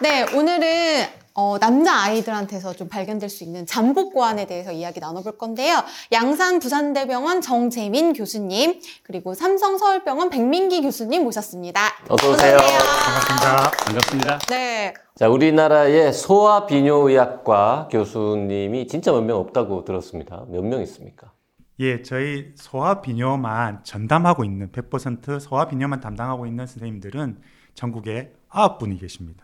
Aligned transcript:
네, 0.00 0.22
오늘은 0.34 1.06
어, 1.36 1.58
남자 1.58 1.94
아이들한테서 2.02 2.74
좀 2.74 2.88
발견될 2.88 3.28
수 3.28 3.42
있는 3.42 3.66
잠복고안에 3.66 4.46
대해서 4.46 4.70
이야기 4.70 5.00
나눠볼 5.00 5.36
건데요. 5.36 5.82
양산 6.12 6.60
부산대병원 6.60 7.40
정재민 7.40 8.12
교수님, 8.12 8.80
그리고 9.02 9.34
삼성 9.34 9.76
서울병원 9.76 10.30
백민기 10.30 10.82
교수님 10.82 11.24
모셨습니다. 11.24 11.80
어서 12.08 12.30
오세요. 12.30 12.56
반갑습니다. 12.58 13.70
반갑습니다. 13.84 14.38
네, 14.50 14.94
자, 15.16 15.28
우리나라의 15.28 16.12
소아비뇨의학과 16.12 17.88
교수님이 17.90 18.86
진짜 18.86 19.10
몇 19.12 19.22
명 19.22 19.38
없다고 19.38 19.84
들었습니다. 19.84 20.44
몇 20.48 20.62
명 20.64 20.82
있습니까? 20.82 21.32
예, 21.80 22.02
저희 22.02 22.52
소아 22.54 23.00
비뇨만 23.00 23.80
전담하고 23.82 24.44
있는 24.44 24.70
100% 24.70 25.40
소아 25.40 25.66
비뇨만 25.66 26.00
담당하고 26.00 26.46
있는 26.46 26.66
선생님들은 26.68 27.38
전국에 27.74 28.32
9분이 28.50 29.00
계십니다. 29.00 29.43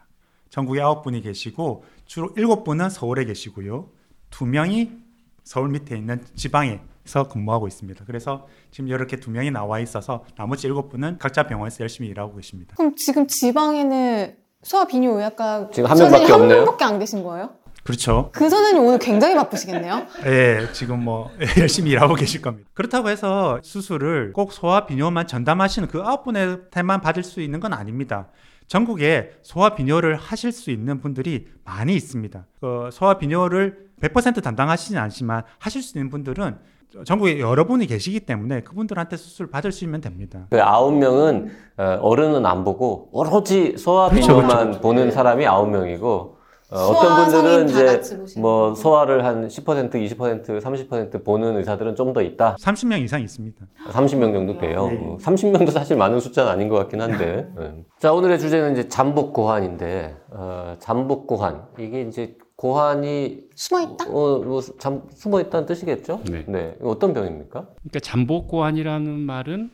전국에 0.51 0.81
9분이 0.81 1.23
계시고 1.23 1.85
주로 2.07 2.35
7분은 2.35 2.91
서울에 2.91 3.25
계시고요. 3.25 3.89
2명이 4.31 4.99
서울 5.45 5.69
밑에 5.71 5.97
있는 5.97 6.23
지방에서 6.37 7.29
근무하고 7.31 7.67
있습니다. 7.69 8.05
그래서 8.07 8.47
지금 8.71 8.89
이렇게 8.89 9.17
2명이 9.17 9.53
나와 9.53 9.81
있어서 9.81 10.25
나머지 10.37 10.69
7분은 10.69 11.19
각자 11.19 11.45
병원에서 11.47 11.81
열심히 11.81 12.09
일하고 12.11 12.37
계십니다. 12.37 12.75
그럼 12.77 12.95
지금 12.97 13.27
지방에는 13.27 14.37
소아비뇨의학과 14.63 15.71
지금 15.73 15.91
한 15.91 15.97
명밖에 15.97 16.25
한 16.25 16.33
없네요. 16.33 16.57
명밖에 16.59 16.85
안 16.85 16.99
계신 16.99 17.23
거예요? 17.23 17.51
그렇죠. 17.83 18.31
그 18.33 18.51
선생님 18.51 18.85
오늘 18.85 18.99
굉장히 18.99 19.35
바쁘시겠네요. 19.37 20.07
예, 20.27 20.69
지금 20.73 21.03
뭐 21.03 21.31
열심히 21.59 21.93
일하고 21.93 22.15
계실 22.15 22.43
겁니다. 22.43 22.69
그렇다고 22.75 23.09
해서 23.09 23.59
수술을 23.63 24.33
꼭 24.35 24.53
소아 24.53 24.85
비뇨만 24.87 25.27
전담하시는 25.27 25.89
그 25.89 26.03
아홉 26.03 26.25
분한테만 26.25 27.01
받을 27.01 27.23
수 27.23 27.41
있는 27.41 27.59
건 27.59 27.73
아닙니다. 27.73 28.29
전국에 28.71 29.33
소아 29.43 29.71
비뇨를 29.71 30.15
하실 30.15 30.53
수 30.53 30.71
있는 30.71 31.01
분들이 31.01 31.49
많이 31.65 31.93
있습니다. 31.97 32.47
그 32.61 32.89
소아 32.93 33.15
비뇨를 33.15 33.91
100% 34.01 34.45
담당하시진 34.45 34.97
않지만 34.97 35.43
하실 35.59 35.83
수 35.83 35.99
있는 35.99 36.09
분들은 36.09 36.57
전국에 37.05 37.41
여러 37.41 37.67
분이 37.67 37.87
계시기 37.87 38.21
때문에 38.21 38.61
그분들한테 38.61 39.17
수술 39.17 39.51
받을 39.51 39.73
수 39.73 39.85
있면 39.85 40.01
됩니다. 40.01 40.47
그 40.51 40.63
아홉 40.63 40.97
명은 40.97 41.51
어, 41.79 41.99
어른은 42.01 42.47
안 42.47 42.63
보고 42.63 43.09
오로지 43.11 43.61
그렇죠, 43.63 43.79
소아비뇨만 43.79 44.81
보는 44.81 45.11
사람이 45.11 45.45
아홉 45.49 45.69
명이고 45.71 46.37
어, 46.71 46.77
어떤 46.79 47.25
분들은 47.31 47.69
이제 47.69 48.01
뭐. 48.41 48.75
소아를 48.75 49.25
한 49.25 49.49
10%, 49.49 49.91
20%, 49.93 50.61
30% 50.61 51.25
보는 51.25 51.57
의사들은 51.57 51.97
좀 51.97 52.11
더 52.13 52.23
있다. 52.23 52.57
30명 52.61 53.03
이상 53.03 53.21
있습니다. 53.23 53.67
30명 53.91 54.33
정도 54.33 54.59
돼요. 54.59 54.89
네. 54.89 54.95
뭐 54.95 55.17
30명도 55.19 55.71
사실 55.71 55.97
많은 55.97 56.19
숫자는 56.19 56.51
아닌 56.51 56.69
것 56.69 56.77
같긴 56.77 57.01
한데. 57.01 57.49
네. 57.57 57.85
자, 58.01 58.13
오늘의 58.13 58.39
주제는 58.41 58.73
이제 58.73 58.89
잠복 58.89 59.33
고환인데, 59.33 60.17
어, 60.31 60.77
잠복 60.81 61.27
고환. 61.29 61.63
이게 61.79 62.03
이제 62.03 62.37
고환이, 62.57 63.43
숨어 63.55 63.81
있다? 63.83 64.07
어, 64.09 64.39
뭐, 64.45 64.61
잠, 64.79 65.03
숨어 65.15 65.41
있다는 65.41 65.67
뜻이겠죠? 65.67 66.21
네. 66.47 66.75
이거 66.81 66.91
어떤 66.91 67.15
병입니까? 67.15 67.69
그러니까 67.79 68.01
잠복 68.03 68.49
고환이라는 68.49 69.09
말은 69.21 69.71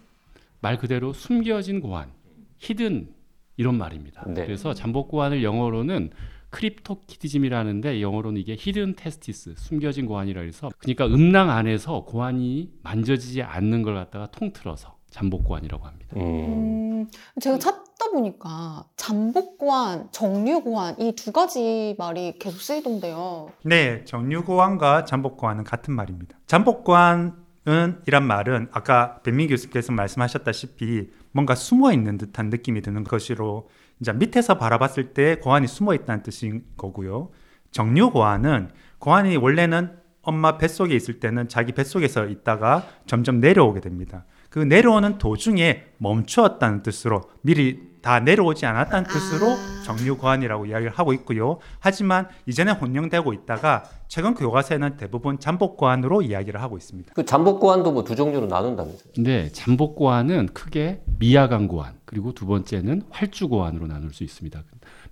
말 0.60 0.76
그대로 0.78 1.12
숨겨진 1.14 1.80
고환, 1.80 2.10
hidden 2.58 3.08
이런 3.56 3.76
말입니다. 3.78 4.24
네. 4.28 4.44
그래서 4.44 4.74
잠복 4.74 5.08
고환을 5.08 5.42
영어로는 5.42 6.10
cryptorchidism이라는데 6.50 8.00
영어로는 8.00 8.40
이게 8.40 8.56
hidden 8.58 8.94
testis, 8.96 9.54
숨겨진 9.56 10.06
고환이라 10.06 10.42
해서 10.42 10.68
그러니까 10.78 11.06
음낭 11.06 11.50
안에서 11.50 12.04
고환이 12.04 12.72
만져지지 12.82 13.42
않는 13.42 13.82
걸 13.82 13.94
갖다가 13.94 14.30
통틀어서 14.30 14.96
잠복 15.10 15.44
고환이라고 15.44 15.86
합니다. 15.86 16.16
음. 16.16 16.86
음, 16.96 17.06
제가 17.40 17.58
찾다 17.58 18.10
보니까 18.12 18.86
잠복고환, 18.96 20.08
정류고환 20.10 21.00
이 21.00 21.11
두 21.11 21.32
가지 21.32 21.94
말이 21.98 22.38
계속 22.38 22.60
쓰이던데요. 22.60 23.50
네, 23.64 24.04
정류고환과 24.04 25.04
잠복고환은 25.04 25.64
같은 25.64 25.94
말입니다. 25.94 26.38
잠복고환은 26.46 28.02
이란 28.06 28.26
말은 28.26 28.68
아까 28.72 29.20
백민 29.22 29.48
교수께서 29.48 29.92
말씀하셨다시피 29.92 31.10
뭔가 31.32 31.54
숨어 31.54 31.92
있는 31.92 32.18
듯한 32.18 32.50
느낌이 32.50 32.82
드는 32.82 33.04
것으로 33.04 33.68
이제 34.00 34.12
밑에서 34.12 34.58
바라봤을 34.58 35.14
때 35.14 35.36
고환이 35.36 35.66
숨어 35.66 35.94
있다는 35.94 36.22
뜻인 36.22 36.64
거고요. 36.76 37.30
정류 37.70 38.10
고환은 38.10 38.70
고환이 38.98 39.36
원래는 39.36 39.96
엄마 40.22 40.58
뱃속에 40.58 40.94
있을 40.94 41.20
때는 41.20 41.48
자기 41.48 41.72
뱃속에서 41.72 42.26
있다가 42.26 42.86
점점 43.06 43.40
내려오게 43.40 43.80
됩니다. 43.80 44.24
그 44.50 44.58
내려오는 44.58 45.18
도중에 45.18 45.84
멈추었다는 45.98 46.82
뜻으로 46.82 47.22
미리 47.42 47.95
다 48.06 48.20
내려오지 48.20 48.64
않았다는 48.66 49.08
뜻으로 49.10 49.50
아. 49.50 49.82
정류고환이라고 49.84 50.66
이야기를 50.66 50.92
하고 50.92 51.12
있고요. 51.12 51.58
하지만 51.80 52.28
이제는 52.46 52.74
혼용되고 52.74 53.32
있다가 53.32 53.82
최근 54.06 54.34
교과서에는 54.34 54.96
대부분 54.96 55.40
잠복고환으로 55.40 56.22
이야기를 56.22 56.62
하고 56.62 56.76
있습니다. 56.76 57.14
그 57.14 57.24
잠복 57.24 57.58
고환도 57.58 57.90
뭐 57.90 58.04
두 58.04 58.14
종류로 58.14 58.46
나눈다면서요? 58.46 59.12
근데 59.16 59.50
잠복 59.50 59.96
고환은 59.96 60.50
크게 60.54 61.02
미야간 61.18 61.66
고환 61.66 61.94
그리고 62.04 62.32
두 62.32 62.46
번째는 62.46 63.02
활주 63.10 63.48
고환으로 63.48 63.88
나눌 63.88 64.12
수 64.14 64.22
있습니다. 64.22 64.62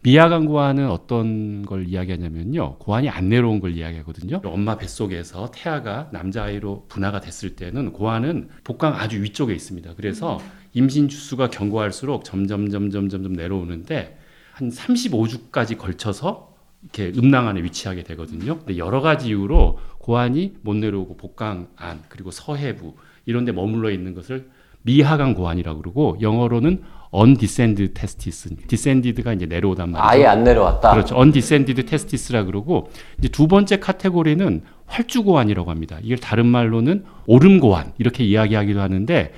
미야간 0.04 0.44
고환은 0.44 0.90
어떤 0.90 1.64
걸 1.64 1.88
이야기하냐면요. 1.88 2.76
고환이 2.76 3.08
안 3.08 3.30
내려온 3.30 3.58
걸 3.58 3.74
이야기하거든요. 3.74 4.42
엄마 4.44 4.76
뱃속에서 4.76 5.50
태아가 5.50 6.10
남자아이로 6.12 6.84
분화가 6.88 7.22
됐을 7.22 7.56
때는 7.56 7.92
고환은 7.92 8.50
복강 8.64 8.94
아주 8.94 9.22
위쪽에 9.22 9.54
있습니다. 9.54 9.94
그래서 9.96 10.38
임신 10.74 11.08
주수가 11.08 11.48
견고할수록 11.48 12.24
점점 12.24 12.68
점점 12.68 13.08
점점 13.08 13.32
내려오는데 13.32 14.18
한 14.52 14.68
35주까지 14.68 15.78
걸쳐서 15.78 16.54
이렇게 16.82 17.18
음낭 17.18 17.48
안에 17.48 17.62
위치하게 17.62 18.02
되거든요. 18.02 18.58
근데 18.58 18.76
여러 18.76 19.00
가지 19.00 19.28
이유로 19.28 19.78
고환이 20.00 20.56
못 20.60 20.74
내려오고 20.74 21.16
복강 21.16 21.68
안 21.76 22.02
그리고 22.10 22.30
서해부 22.30 22.92
이런 23.24 23.46
데 23.46 23.52
머물러 23.52 23.90
있는 23.90 24.12
것을 24.12 24.50
미하강 24.82 25.32
고환이라고 25.32 25.80
그러고 25.80 26.18
영어로는 26.20 26.82
undescended 27.14 27.94
testis. 27.94 28.48
descended가 28.66 29.32
이제 29.32 29.46
내려오단 29.46 29.90
말이죠. 29.90 30.08
아예 30.08 30.26
안 30.26 30.42
내려왔다. 30.44 30.92
그렇죠. 30.92 31.16
undescended 31.16 31.84
testis라 31.84 32.44
그러고 32.44 32.90
이제 33.18 33.28
두 33.28 33.46
번째 33.46 33.78
카테고리는 33.78 34.62
활주고환이라고 34.86 35.70
합니다. 35.70 35.98
이걸 36.02 36.18
다른 36.18 36.46
말로는 36.46 37.04
오름고환 37.26 37.92
이렇게 37.98 38.24
이야기하기도 38.24 38.80
하는데 38.80 39.32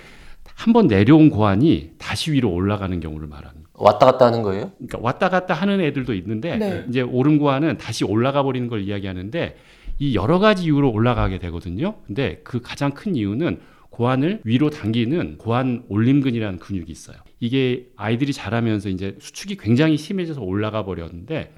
한번 0.55 0.87
내려온 0.87 1.29
고환이 1.31 1.91
다시 1.99 2.33
위로 2.33 2.51
올라가는 2.51 2.99
경우를 2.99 3.29
말합니다. 3.29 3.69
왔다 3.75 4.07
갔다 4.07 4.27
하는 4.27 4.43
거예요? 4.43 4.73
그러니까 4.79 4.99
왔다 5.03 5.29
갔다 5.29 5.53
하는 5.53 5.83
애들도 5.83 6.15
있는데 6.15 6.57
네. 6.57 6.85
이제 6.89 7.03
오름고환은 7.03 7.77
다시 7.77 8.05
올라가 8.05 8.43
버리는 8.43 8.67
걸 8.69 8.83
이야기하는데 8.83 9.57
이 9.99 10.15
여러 10.15 10.39
가지 10.39 10.65
이유로 10.65 10.91
올라가게 10.91 11.39
되거든요. 11.39 11.95
근데 12.07 12.41
그 12.43 12.61
가장 12.63 12.93
큰 12.93 13.17
이유는 13.17 13.61
고환을 14.01 14.43
위로 14.45 14.69
당기는 14.69 15.39
고환 15.39 15.83
올림근이라는 15.89 16.59
근육이 16.59 16.91
있어요. 16.91 17.17
이게 17.41 17.89
아이들이 17.97 18.35
자라면서 18.35 18.91
이제 18.91 19.17
수축이 19.19 19.57
굉장히 19.57 19.97
심해져서 19.97 20.43
올라가 20.43 20.85
버렸는데 20.85 21.55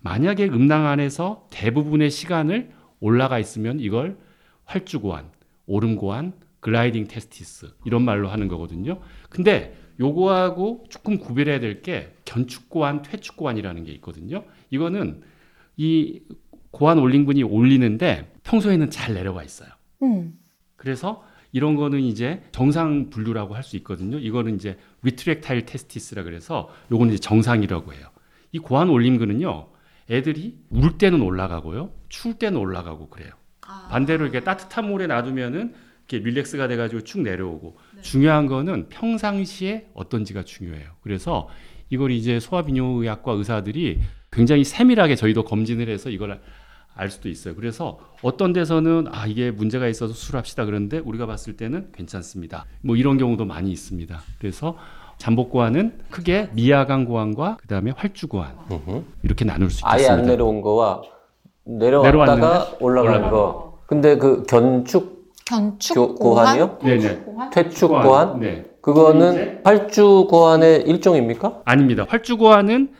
만약에 0.00 0.46
음낭 0.46 0.86
안에서 0.86 1.46
대부분의 1.50 2.10
시간을 2.10 2.70
올라가 3.00 3.38
있으면 3.38 3.80
이걸 3.80 4.16
활주고환, 4.64 5.30
오름고환, 5.66 6.32
글라이딩 6.60 7.06
테스티스 7.06 7.66
이런 7.84 8.02
말로 8.02 8.28
하는 8.28 8.48
거거든요. 8.48 9.00
근데 9.28 9.76
요거하고 10.00 10.86
조금 10.88 11.18
구별해야 11.18 11.60
될 11.60 11.82
게 11.82 12.14
견축고환, 12.24 13.02
퇴축고환이라는 13.02 13.84
게 13.84 13.92
있거든요. 13.92 14.44
이거는 14.70 15.20
이 15.76 16.22
고환 16.70 16.98
올림근이 16.98 17.42
올리는데 17.42 18.32
평소에는 18.42 18.88
잘 18.88 19.12
내려와 19.12 19.44
있어요. 19.44 19.68
음. 20.02 20.38
그래서 20.76 21.22
이런 21.54 21.76
거는 21.76 22.00
이제 22.00 22.42
정상 22.50 23.10
분류라고 23.10 23.54
할 23.54 23.62
수 23.62 23.76
있거든요. 23.78 24.18
이거는 24.18 24.56
이제 24.56 24.76
리트렉타일 25.02 25.64
테스티스라 25.64 26.24
그래서 26.24 26.68
요거는 26.90 27.14
이제 27.14 27.20
정상이라고 27.20 27.94
해요. 27.94 28.08
이 28.52 28.58
고환 28.58 28.90
올림근은요. 28.90 29.68
애들이 30.10 30.58
울 30.68 30.98
때는 30.98 31.22
올라가고요. 31.22 31.92
추울 32.10 32.34
때는 32.34 32.58
올라가고 32.58 33.08
그래요. 33.08 33.30
반대로 33.88 34.24
이렇게 34.24 34.40
따뜻한 34.40 34.90
물에 34.90 35.06
놔두면은 35.06 35.74
이렇게 36.08 36.28
릴렉스가 36.28 36.68
돼 36.68 36.76
가지고 36.76 37.02
쭉 37.02 37.22
내려오고 37.22 37.78
중요한 38.02 38.46
거는 38.46 38.88
평상시에 38.90 39.86
어떤지가 39.94 40.42
중요해요. 40.42 40.90
그래서 41.02 41.48
이걸 41.88 42.10
이제 42.10 42.40
소아비뇨의학과 42.40 43.32
의사들이 43.32 44.00
굉장히 44.32 44.64
세밀하게 44.64 45.14
저희도 45.14 45.44
검진을 45.44 45.88
해서 45.88 46.10
이걸 46.10 46.42
알 46.96 47.10
수도 47.10 47.28
있어요. 47.28 47.54
그래서 47.54 47.98
어떤 48.22 48.52
데서는 48.52 49.06
아 49.10 49.26
이게 49.26 49.50
문제가 49.50 49.88
있어서 49.88 50.12
수술합시다 50.14 50.64
그런데 50.64 50.98
우리가 50.98 51.26
봤을 51.26 51.56
때는 51.56 51.88
괜찮습니다. 51.94 52.66
뭐 52.82 52.96
이런 52.96 53.18
경우도 53.18 53.44
많이 53.44 53.70
있습니다. 53.72 54.20
그래서 54.38 54.76
잠복고환은 55.18 55.98
크게 56.10 56.50
미야강 56.52 57.04
고환과 57.04 57.58
그다음에 57.60 57.92
활주 57.96 58.28
고환 58.28 58.52
음흠. 58.70 59.02
이렇게 59.22 59.44
나눌 59.44 59.70
수 59.70 59.80
아예 59.84 60.02
있습니다. 60.02 60.22
안 60.22 60.28
내려온 60.28 60.60
거와 60.60 61.02
내려왔다가 61.64 62.76
올라간 62.80 63.30
거. 63.30 63.78
근데 63.86 64.16
그 64.16 64.44
견축 64.44 65.32
견축 65.46 65.94
교- 65.94 66.14
고환? 66.14 66.58
고환이요? 66.58 66.78
네네. 66.82 67.24
퇴축 67.52 67.90
고환 67.90 68.40
네. 68.40 68.64
그거는 68.80 69.60
활주 69.64 70.26
고환의 70.30 70.82
일종입니까? 70.82 71.62
아닙니다. 71.64 72.06
활주 72.08 72.36
고환은 72.36 72.90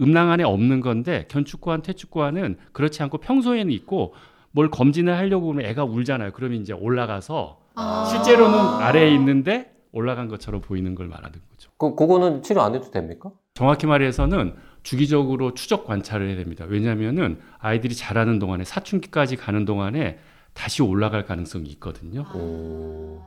음낭 0.00 0.30
안에 0.30 0.44
없는 0.44 0.80
건데 0.80 1.26
견축고환, 1.28 1.82
퇴축고환은 1.82 2.58
그렇지 2.72 3.02
않고 3.02 3.18
평소에는 3.18 3.72
있고 3.72 4.14
뭘 4.52 4.70
검진을 4.70 5.16
하려고 5.16 5.52
하면 5.52 5.64
애가 5.66 5.84
울잖아요. 5.84 6.32
그러면 6.32 6.60
이제 6.60 6.72
올라가서 6.72 7.60
아. 7.74 8.04
실제로는 8.10 8.58
아래에 8.58 9.14
있는데 9.14 9.72
올라간 9.92 10.28
것처럼 10.28 10.60
보이는 10.60 10.94
걸 10.94 11.08
말하는 11.08 11.38
거죠. 11.50 11.70
그 11.76 11.94
그거는 11.94 12.42
치료 12.42 12.62
안 12.62 12.74
해도 12.74 12.90
됩니까? 12.90 13.30
정확히 13.54 13.86
말해서는 13.86 14.54
주기적으로 14.82 15.54
추적 15.54 15.86
관찰을 15.86 16.28
해야 16.28 16.36
됩니다. 16.36 16.64
왜냐하면은 16.68 17.38
아이들이 17.58 17.94
자라는 17.94 18.38
동안에 18.38 18.64
사춘기까지 18.64 19.36
가는 19.36 19.64
동안에 19.64 20.18
다시 20.52 20.82
올라갈 20.82 21.24
가능성이 21.24 21.68
있거든요. 21.70 22.24
음, 22.34 23.18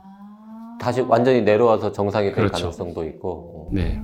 다시 0.80 1.00
완전히 1.02 1.42
내려와서 1.42 1.92
정상이 1.92 2.26
될 2.28 2.34
그렇죠. 2.34 2.52
가능성도 2.52 3.04
있고. 3.04 3.70
네. 3.72 4.02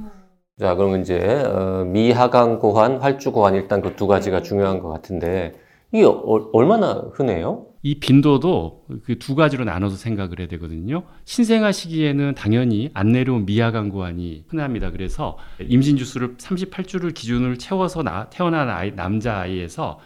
자, 0.60 0.74
그러면 0.74 1.00
이제 1.00 1.18
어, 1.18 1.84
미하강 1.86 2.58
고환, 2.58 2.98
활주 2.98 3.32
고환 3.32 3.54
일단 3.54 3.80
그 3.80 3.96
두 3.96 4.06
가지가 4.06 4.42
중요한 4.42 4.80
것 4.80 4.90
같은데 4.90 5.54
이게 5.90 6.04
어- 6.04 6.50
얼마나 6.52 7.02
흔해요? 7.14 7.64
이 7.82 7.98
빈도도 7.98 8.84
그 9.04 9.18
두 9.18 9.34
가지로 9.34 9.64
나눠서 9.64 9.96
생각을 9.96 10.38
해야 10.38 10.48
되거든요. 10.48 11.04
신생아 11.24 11.72
시기에는 11.72 12.34
당연히 12.34 12.90
안 12.92 13.10
내려온 13.10 13.46
미하강구환이 13.46 14.44
흔합니다. 14.48 14.90
그래서 14.90 15.38
임신 15.66 15.96
주수를 15.96 16.36
38주를 16.36 17.14
기준으로 17.14 17.56
채워서 17.56 18.02
나- 18.02 18.28
태어난 18.28 18.68
아이, 18.68 18.94
남자 18.94 19.38
아이에서 19.38 19.98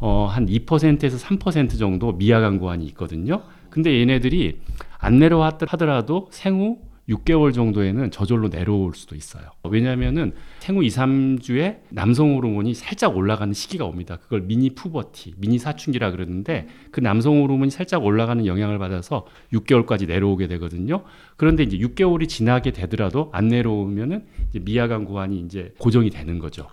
어, 0.00 0.26
한 0.30 0.44
2%에서 0.46 1.16
3% 1.16 1.78
정도 1.78 2.12
미하강구환이 2.12 2.84
있거든요. 2.88 3.40
근데 3.70 3.98
얘네들이 4.00 4.60
안 4.98 5.18
내려왔다 5.18 5.64
하더라도 5.70 6.28
생후 6.30 6.76
6개월 7.08 7.52
정도에는 7.52 8.10
저절로 8.10 8.48
내려올 8.48 8.94
수도 8.94 9.14
있어요. 9.14 9.44
왜냐하면은 9.64 10.32
생후 10.60 10.82
2, 10.84 10.88
3주에 10.88 11.80
남성 11.90 12.34
호르몬이 12.34 12.74
살짝 12.74 13.16
올라가는 13.16 13.52
시기가 13.52 13.84
옵니다. 13.84 14.16
그걸 14.16 14.42
미니 14.42 14.70
푸버티, 14.70 15.34
미니 15.36 15.58
사춘기라 15.58 16.10
그러는데 16.10 16.66
그 16.90 17.00
남성 17.00 17.42
호르몬이 17.42 17.70
살짝 17.70 18.04
올라가는 18.04 18.44
영향을 18.46 18.78
받아서 18.78 19.26
6개월까지 19.52 20.06
내려오게 20.06 20.48
되거든요. 20.48 21.04
그런데 21.36 21.62
이제 21.62 21.76
6개월이 21.76 22.28
지나게 22.28 22.72
되더라도 22.72 23.28
안 23.32 23.48
내려오면은 23.48 24.24
미야강 24.62 25.04
구환이 25.04 25.40
이제 25.40 25.74
고정이 25.78 26.10
되는 26.10 26.38
거죠. 26.38 26.68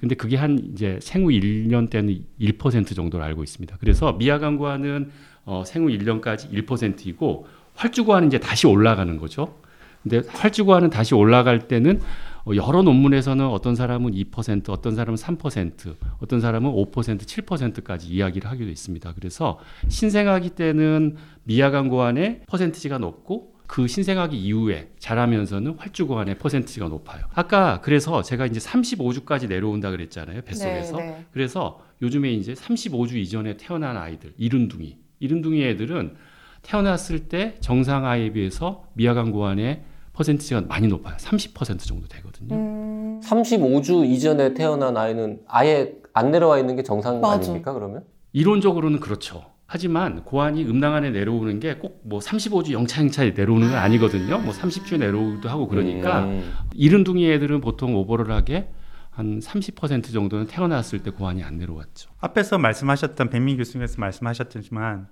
근데 0.00 0.14
그게 0.14 0.36
한 0.36 0.58
이제 0.72 0.98
생후 1.00 1.28
1년 1.28 1.88
때는 1.88 2.24
1% 2.40 2.94
정도로 2.94 3.22
알고 3.24 3.42
있습니다. 3.42 3.76
그래서 3.80 4.12
미야강 4.12 4.56
구환은 4.56 5.10
어, 5.44 5.62
생후 5.66 5.88
1년까지 5.88 6.50
1%이고 6.52 7.46
활주구환은 7.74 8.28
이제 8.28 8.38
다시 8.38 8.66
올라가는 8.66 9.16
거죠. 9.16 9.56
근데 10.04 10.22
활주구환은 10.28 10.90
다시 10.90 11.14
올라갈 11.14 11.66
때는 11.66 12.00
어, 12.46 12.54
여러 12.54 12.82
논문에서는 12.82 13.44
어떤 13.46 13.74
사람은 13.74 14.12
2%, 14.12 14.68
어떤 14.68 14.94
사람은 14.94 15.16
3%, 15.16 15.96
어떤 16.18 16.40
사람은 16.40 16.70
5%, 16.70 16.92
7%까지 16.92 18.08
이야기를 18.08 18.50
하기도 18.50 18.70
있습니다. 18.70 19.14
그래서 19.14 19.58
신생아기 19.88 20.50
때는 20.50 21.16
미야강 21.44 21.88
고환의 21.88 22.42
퍼센티지가 22.46 22.98
높고 22.98 23.54
그 23.66 23.86
신생아기 23.88 24.36
이후에 24.36 24.90
자라면서는 24.98 25.76
활주 25.78 26.06
고환의 26.06 26.36
퍼센티지가 26.36 26.88
높아요. 26.88 27.24
아까 27.32 27.80
그래서 27.80 28.22
제가 28.22 28.44
이제 28.44 28.60
35주까지 28.60 29.48
내려온다 29.48 29.90
그랬잖아요. 29.90 30.42
뱃속에서. 30.42 30.98
네, 30.98 31.02
네. 31.02 31.24
그래서 31.32 31.80
요즘에 32.02 32.30
이제 32.32 32.52
35주 32.52 33.16
이전에 33.16 33.56
태어난 33.56 33.96
아이들, 33.96 34.34
이른둥이, 34.36 34.98
이른둥이 35.20 35.64
애들은 35.64 36.14
태어났을 36.60 37.20
때 37.28 37.56
정상 37.60 38.04
아이에 38.04 38.32
비해서 38.32 38.84
미야강 38.94 39.32
고환의 39.32 39.82
퍼센티지가 40.14 40.62
많이 40.62 40.86
높아요. 40.88 41.16
30% 41.18 41.80
정도 41.86 42.06
되거든요. 42.08 42.54
음, 42.54 43.20
35주 43.22 44.06
이전에 44.08 44.54
태어난 44.54 44.96
아이는 44.96 45.40
아예 45.46 45.92
안 46.12 46.30
내려와 46.30 46.58
있는 46.58 46.76
게 46.76 46.82
정상 46.82 47.20
맞아. 47.20 47.34
아닙니까, 47.34 47.72
그러면? 47.72 48.04
이론적으로는 48.32 49.00
그렇죠. 49.00 49.44
하지만 49.66 50.22
고환이 50.24 50.64
음낭 50.64 50.94
안에 50.94 51.10
내려오는 51.10 51.58
게 51.58 51.78
꼭 51.78 52.00
뭐 52.04 52.20
35주 52.20 52.72
영차영차 52.72 53.24
내려오는 53.24 53.68
건 53.70 53.76
아니거든요. 53.78 54.38
뭐 54.38 54.52
30주 54.52 54.98
내려오기도 54.98 55.48
하고 55.48 55.66
그러니까 55.68 56.24
음. 56.24 56.52
이른둥이 56.74 57.28
애들은 57.32 57.60
보통 57.60 57.96
오버럴하게 57.96 58.68
한 59.10 59.38
30% 59.40 60.12
정도는 60.12 60.46
태어났을 60.46 61.02
때 61.02 61.10
고환이 61.10 61.42
안 61.42 61.56
내려왔죠. 61.58 62.10
앞에서 62.20 62.58
말씀하셨던 62.58 63.30
백민 63.30 63.56
교수님께서 63.56 63.96
말씀하셨지만 63.98 65.08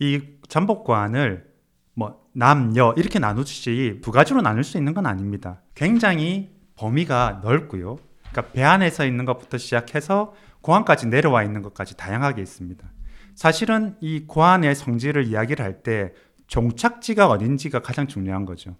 이 0.00 0.20
잠복관을 0.48 1.44
뭐 1.94 2.20
남녀 2.32 2.92
이렇게 2.96 3.18
나누듯이 3.18 4.00
두 4.02 4.10
가지로 4.10 4.42
나눌 4.42 4.64
수 4.64 4.78
있는 4.78 4.94
건 4.94 5.06
아닙니다. 5.06 5.62
굉장히 5.74 6.50
범위가 6.76 7.40
넓고요. 7.42 7.98
그러니까 8.30 8.52
배 8.52 8.62
안에서 8.62 9.06
있는 9.06 9.24
것부터 9.24 9.58
시작해서 9.58 10.34
고안까지 10.60 11.06
내려와 11.06 11.44
있는 11.44 11.62
것까지 11.62 11.96
다양하게 11.96 12.42
있습니다. 12.42 12.84
사실은 13.34 13.96
이 14.00 14.24
고안의 14.26 14.74
성질을 14.74 15.24
이야기를 15.26 15.64
할 15.64 15.82
때 15.82 16.12
종착지가 16.46 17.28
어딘지가 17.28 17.80
가장 17.80 18.06
중요한 18.06 18.44
거죠. 18.44 18.76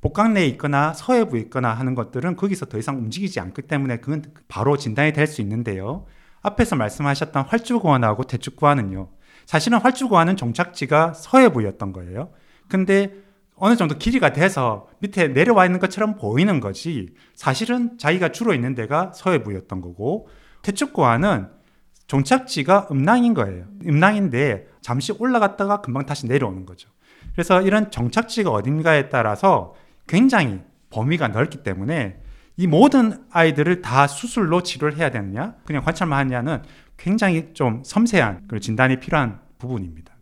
복강 0.00 0.34
내에 0.34 0.46
있거나 0.48 0.92
서해부에 0.92 1.40
있거나 1.40 1.72
하는 1.72 1.94
것들은 1.94 2.36
거기서 2.36 2.66
더 2.66 2.78
이상 2.78 2.98
움직이지 2.98 3.40
않기 3.40 3.62
때문에 3.62 3.96
그건 3.98 4.22
바로 4.46 4.76
진단이 4.76 5.12
될 5.12 5.26
수 5.26 5.40
있는데요. 5.42 6.06
앞에서 6.42 6.76
말씀하셨던 6.76 7.46
활주고환하고 7.46 8.24
대축고환은요. 8.24 9.08
사실은 9.46 9.80
활주고환은 9.80 10.36
종착지가 10.36 11.14
서해부였던 11.14 11.92
거예요. 11.92 12.30
근데 12.68 13.12
어느 13.56 13.76
정도 13.76 13.98
길이가 13.98 14.32
돼서 14.32 14.88
밑에 15.00 15.28
내려와 15.28 15.66
있는 15.66 15.80
것처럼 15.80 16.16
보이는 16.16 16.60
거지 16.60 17.08
사실은 17.34 17.98
자기가 17.98 18.30
주로 18.30 18.54
있는 18.54 18.74
데가 18.74 19.12
서해부였던 19.14 19.80
거고 19.80 20.28
대축고환은 20.62 21.48
종착지가 22.06 22.88
음낭인 22.90 23.34
거예요. 23.34 23.66
음낭인데 23.86 24.68
잠시 24.80 25.12
올라갔다가 25.12 25.80
금방 25.80 26.06
다시 26.06 26.26
내려오는 26.26 26.64
거죠. 26.66 26.88
그래서 27.32 27.60
이런 27.62 27.90
정착지가 27.90 28.50
어딘가에 28.50 29.10
따라서 29.10 29.74
굉장히 30.06 30.60
범위가 30.90 31.28
넓기 31.28 31.62
때문에 31.62 32.20
이 32.56 32.66
모든 32.66 33.24
아이들을 33.30 33.82
다 33.82 34.06
수술로 34.06 34.62
치료를 34.62 34.96
해야 34.96 35.10
되느냐, 35.10 35.54
그냥 35.64 35.84
관찰만 35.84 36.18
하느냐는 36.18 36.62
굉장히 36.96 37.52
좀 37.54 37.82
섬세한 37.84 38.48
그런 38.48 38.60
진단이 38.60 38.98
필요한 38.98 39.38
부분입니다. 39.58 40.17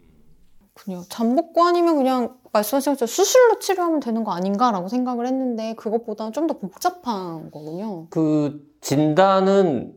그냥 0.77 1.03
잠복관이면 1.09 1.97
그냥 1.97 2.37
말씀하신 2.53 2.93
것처럼 2.93 3.07
수술로 3.09 3.59
치료하면 3.59 4.01
되는 4.01 4.25
거 4.25 4.33
아닌가라고 4.33 4.89
생각을 4.89 5.27
했는데 5.27 5.75
그것보다는 5.75 6.33
좀 6.33 6.47
더 6.47 6.59
복잡한 6.59 7.51
거군요. 7.51 8.07
그 8.11 8.61
진단은 8.83 9.95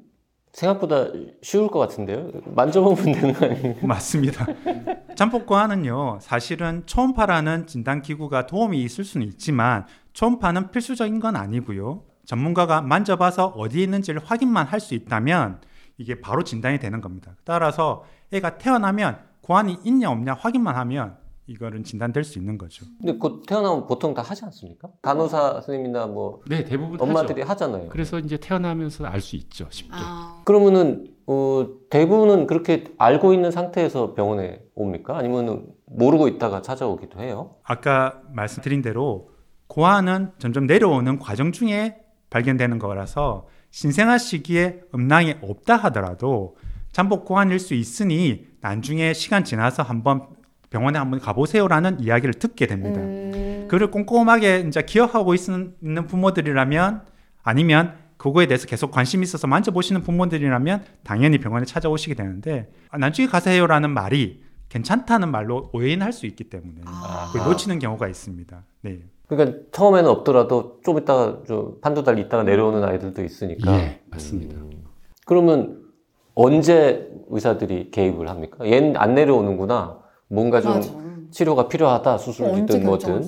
생각보다 0.54 1.08
쉬울 1.44 1.68
것 1.70 1.80
같은데요? 1.80 2.32
만져보면 2.46 3.04
되는 3.14 3.34
거 3.34 3.46
아니에요? 3.46 3.76
맞습니다. 3.86 4.46
잠복고환은요, 5.16 6.20
사실은 6.22 6.84
초음파라는 6.86 7.68
진단 7.68 8.02
기구가 8.02 8.48
도움이 8.48 8.82
있을 8.82 9.04
수는 9.04 9.28
있지만 9.28 9.86
초음파는 10.14 10.72
필수적인 10.72 11.20
건 11.20 11.36
아니고요. 11.36 12.04
전문가가 12.26 12.82
만져봐서 12.82 13.48
어디에 13.48 13.84
있는지를 13.84 14.22
확인만 14.24 14.66
할 14.66 14.80
수 14.80 14.96
있다면 14.96 15.62
이게 15.98 16.20
바로 16.22 16.44
진단이 16.44 16.80
되는 16.80 17.02
겁니다. 17.02 17.36
따라서 17.44 18.04
애가 18.32 18.58
태어나면 18.58 19.20
고환이 19.50 19.78
있냐 19.84 20.12
없냐 20.12 20.36
확인만 20.36 20.76
하면 20.76 21.18
이거는 21.48 21.84
진단될 21.84 22.24
수 22.24 22.38
있는 22.38 22.60
거죠. 22.60 22.86
근데 23.00 23.18
곧 23.18 23.42
태어나면 23.48 23.88
보통 23.88 24.14
다 24.14 24.22
하지 24.22 24.46
않습니까? 24.46 24.90
간호사 25.02 25.54
선생님이나 25.62 26.06
뭐 26.06 26.42
네, 26.48 26.64
대부분 26.64 27.02
엄마들이 27.02 27.42
하죠. 27.42 27.66
하잖아요. 27.66 27.90
그래서 27.90 28.20
이제 28.20 28.38
태어나면서 28.38 29.06
알 29.06 29.20
수 29.22 29.36
있죠, 29.38 29.66
쉽게. 29.72 29.90
아, 29.96 30.44
그러면은 30.46 31.08
어, 31.26 31.66
대부분은 31.90 32.46
그렇게 32.46 32.94
알고 33.00 33.34
있는 33.34 33.50
상태에서 33.50 34.14
병원에 34.14 34.62
옵니까? 34.76 35.18
아니면 35.18 35.66
모르고 35.88 36.28
있다가 36.28 36.62
찾아오기도 36.62 37.20
해요? 37.20 37.56
아까 37.64 38.22
말씀드린 38.32 38.84
대로 38.84 39.32
고환은 39.66 40.34
점점 40.38 40.68
내려오는 40.68 41.18
과정 41.18 41.52
중에 41.52 41.98
발견되는 42.30 42.78
거라서 42.78 43.48
신생아 43.72 44.20
시기에 44.20 44.82
음낭이 44.94 45.38
없다 45.42 45.76
하더라도 45.76 46.56
잠복 47.00 47.24
고환일 47.24 47.60
수 47.60 47.76
있으니 47.76 48.46
나중에 48.60 49.14
시간 49.14 49.46
지나서 49.46 49.84
한번 49.84 50.28
병원에 50.70 51.00
한번 51.00 51.22
가보세요라는 51.22 52.02
이야기를 52.02 52.34
듣게 52.34 52.68
됩니다. 52.68 53.00
음, 53.00 53.68
그를 53.70 53.90
꼼꼼하게 53.90 54.66
이제 54.68 54.82
기억하고 54.82 55.34
있는 55.34 56.08
부모들이라면 56.08 57.04
아니면 57.42 57.94
그거에 58.18 58.48
대해서 58.48 58.68
계속 58.68 58.92
관심 58.92 59.24
있어서 59.24 59.48
만져보시는 59.48 60.02
부모들이라면 60.02 60.84
당연히 61.06 61.38
병원에 61.38 61.64
찾아오시게 61.64 62.16
되는데 62.16 62.70
아, 62.90 62.98
나중에 62.98 63.30
가서 63.30 63.50
해요라는 63.50 63.92
말이 63.92 64.44
괜찮다는 64.68 65.32
말로 65.32 65.70
오해할 65.72 66.12
수 66.12 66.26
있기 66.26 66.50
때문에 66.50 66.82
아. 66.84 67.30
그걸 67.32 67.48
놓치는 67.48 67.80
경우가 67.80 68.10
있습니다. 68.10 68.66
네. 68.82 69.00
그러니까 69.30 69.58
처음에는 69.72 70.10
없더라도 70.10 70.82
좀 70.84 70.98
있다가 70.98 71.44
좀 71.48 71.78
한두 71.82 72.04
달 72.04 72.20
있다가 72.20 72.44
내려오는 72.44 72.84
아이들도 72.84 73.24
있으니까. 73.24 73.74
예, 73.74 74.02
맞습니다. 74.12 74.58
음. 74.58 74.84
그러면 75.26 75.79
언제 76.42 77.12
의사들이 77.28 77.92
개입을 77.92 78.30
합니까? 78.30 78.66
얘는 78.66 78.96
안 78.96 79.14
내려오는구나. 79.14 80.00
뭔가 80.30 80.62
좀 80.62 80.72
맞아. 80.72 80.90
치료가 81.32 81.68
필요하다. 81.68 82.18
수술이든 82.18 82.84
결정할 82.86 83.20
뭐든. 83.20 83.24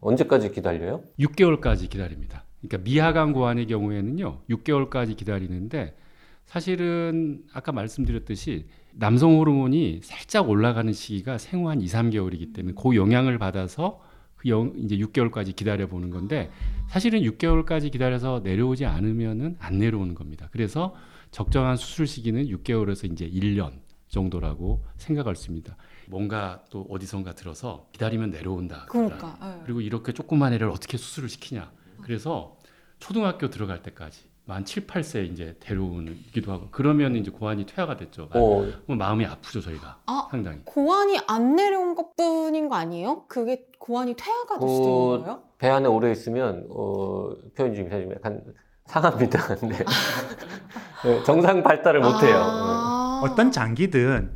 언제까지 0.00 0.52
기다려요? 0.52 1.02
6개월까지 1.18 1.90
기다립니다. 1.90 2.44
그러니까 2.60 2.88
미하강 2.88 3.32
고환의 3.32 3.66
경우에는요, 3.66 4.42
6개월까지 4.48 5.16
기다리는데 5.16 5.96
사실은 6.44 7.42
아까 7.52 7.72
말씀드렸듯이 7.72 8.66
남성 8.92 9.36
호르몬이 9.40 9.98
살짝 10.04 10.48
올라가는 10.48 10.92
시기가 10.92 11.38
생후 11.38 11.68
한 11.68 11.80
2, 11.80 11.86
3개월이기 11.86 12.54
때문에 12.54 12.76
그 12.80 12.94
영향을 12.94 13.38
받아서 13.38 14.00
그 14.36 14.48
영, 14.48 14.72
이제 14.76 14.96
6개월까지 14.98 15.56
기다려 15.56 15.88
보는 15.88 16.10
건데 16.10 16.50
사실은 16.86 17.20
6개월까지 17.22 17.90
기다려서 17.90 18.42
내려오지 18.44 18.84
않으면은 18.84 19.56
안 19.58 19.80
내려오는 19.80 20.14
겁니다. 20.14 20.48
그래서 20.52 20.94
적정한 21.38 21.76
수술 21.76 22.06
시기는 22.06 22.44
6개월에서 22.46 23.10
이제 23.10 23.28
1년 23.28 23.72
정도라고 24.06 24.84
생각할 24.98 25.34
수 25.34 25.42
있습니다. 25.46 25.76
뭔가 26.06 26.62
또 26.70 26.86
어디선가 26.88 27.34
들어서 27.34 27.88
기다리면 27.90 28.30
내려온다. 28.30 28.86
그러니까. 28.88 29.36
예. 29.42 29.62
그리고 29.64 29.80
이렇게 29.80 30.12
조그만 30.12 30.52
애를 30.52 30.68
어떻게 30.68 30.96
수술을 30.96 31.28
시키냐. 31.28 31.72
그래서 32.02 32.56
초등학교 33.00 33.50
들어갈 33.50 33.82
때까지 33.82 34.20
만 34.44 34.64
7, 34.64 34.86
8세 34.86 35.28
이제 35.32 35.56
데려오기도 35.58 36.52
하고 36.52 36.68
그러면 36.70 37.16
이제 37.16 37.32
고환이 37.32 37.66
퇴화가 37.66 37.96
됐죠. 37.96 38.28
아, 38.30 38.38
어, 38.38 38.70
그럼 38.84 38.98
마음이 38.98 39.26
아프죠 39.26 39.60
저희가 39.60 40.02
아. 40.06 40.28
상당히. 40.30 40.60
고환이 40.64 41.18
안 41.26 41.56
내려온 41.56 41.96
것뿐인 41.96 42.68
거 42.68 42.76
아니에요? 42.76 43.24
그게 43.26 43.66
고환이 43.80 44.14
퇴화가 44.14 44.60
됐을 44.60 44.78
그- 44.84 45.18
거예요? 45.24 45.42
배 45.58 45.68
안에 45.68 45.88
오래 45.88 46.12
있으면, 46.12 46.68
어, 46.70 47.30
표현 47.56 47.74
중에 47.74 47.88
사실 47.88 48.08
약간 48.12 48.40
상합니다. 48.86 49.56
근데. 49.56 49.84
네, 51.04 51.22
정상 51.24 51.62
발달을 51.62 52.00
못 52.00 52.22
해요. 52.22 52.36
아. 52.38 53.20
어떤 53.22 53.52
장기든 53.52 54.34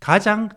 가장 0.00 0.48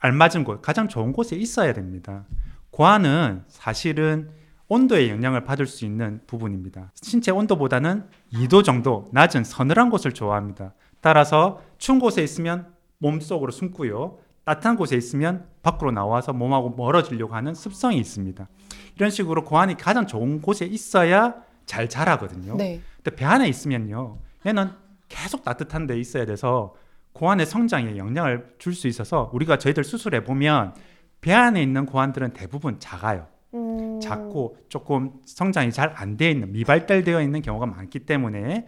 알맞은 0.00 0.44
곳, 0.44 0.62
가장 0.62 0.88
좋은 0.88 1.12
곳에 1.12 1.36
있어야 1.36 1.72
됩니다. 1.72 2.24
고환은 2.70 3.44
사실은 3.48 4.30
온도의 4.68 5.10
영향을 5.10 5.44
받을 5.44 5.66
수 5.66 5.84
있는 5.84 6.20
부분입니다. 6.26 6.92
신체 7.02 7.32
온도보다는 7.32 8.04
2도 8.32 8.64
정도 8.64 9.08
낮은 9.12 9.44
서늘한 9.44 9.90
곳을 9.90 10.12
좋아합니다. 10.12 10.74
따라서 11.00 11.60
추운 11.78 11.98
곳에 11.98 12.22
있으면 12.22 12.72
몸속으로 12.98 13.50
숨고요. 13.50 14.18
따뜻한 14.44 14.76
곳에 14.76 14.96
있으면 14.96 15.46
밖으로 15.62 15.90
나와서 15.90 16.32
몸하고 16.32 16.70
멀어지려고 16.70 17.34
하는 17.34 17.54
습성이 17.54 17.98
있습니다. 17.98 18.48
이런 18.96 19.10
식으로 19.10 19.44
고환이 19.44 19.76
가장 19.76 20.06
좋은 20.06 20.40
곳에 20.40 20.66
있어야 20.66 21.34
잘 21.70 21.88
자라거든요. 21.88 22.56
네. 22.56 22.80
근데 22.96 23.14
배 23.16 23.24
안에 23.24 23.48
있으면요. 23.48 24.18
얘는 24.44 24.70
계속 25.08 25.44
따뜻한 25.44 25.86
데 25.86 25.98
있어야 26.00 26.24
돼서 26.26 26.74
고환의 27.12 27.46
성장에 27.46 27.96
영향을 27.96 28.54
줄 28.58 28.74
수 28.74 28.88
있어서 28.88 29.30
우리가 29.32 29.56
저희들 29.58 29.84
수술해 29.84 30.24
보면 30.24 30.74
배 31.20 31.32
안에 31.32 31.62
있는 31.62 31.86
고환들은 31.86 32.32
대부분 32.32 32.80
작아요. 32.80 33.28
음. 33.54 34.00
작고 34.00 34.56
조금 34.68 35.12
성장이 35.26 35.70
잘 35.70 35.92
안 35.96 36.16
돼 36.16 36.32
있는 36.32 36.50
미발달되어 36.52 37.22
있는 37.22 37.40
경우가 37.40 37.66
많기 37.66 38.00
때문에 38.00 38.66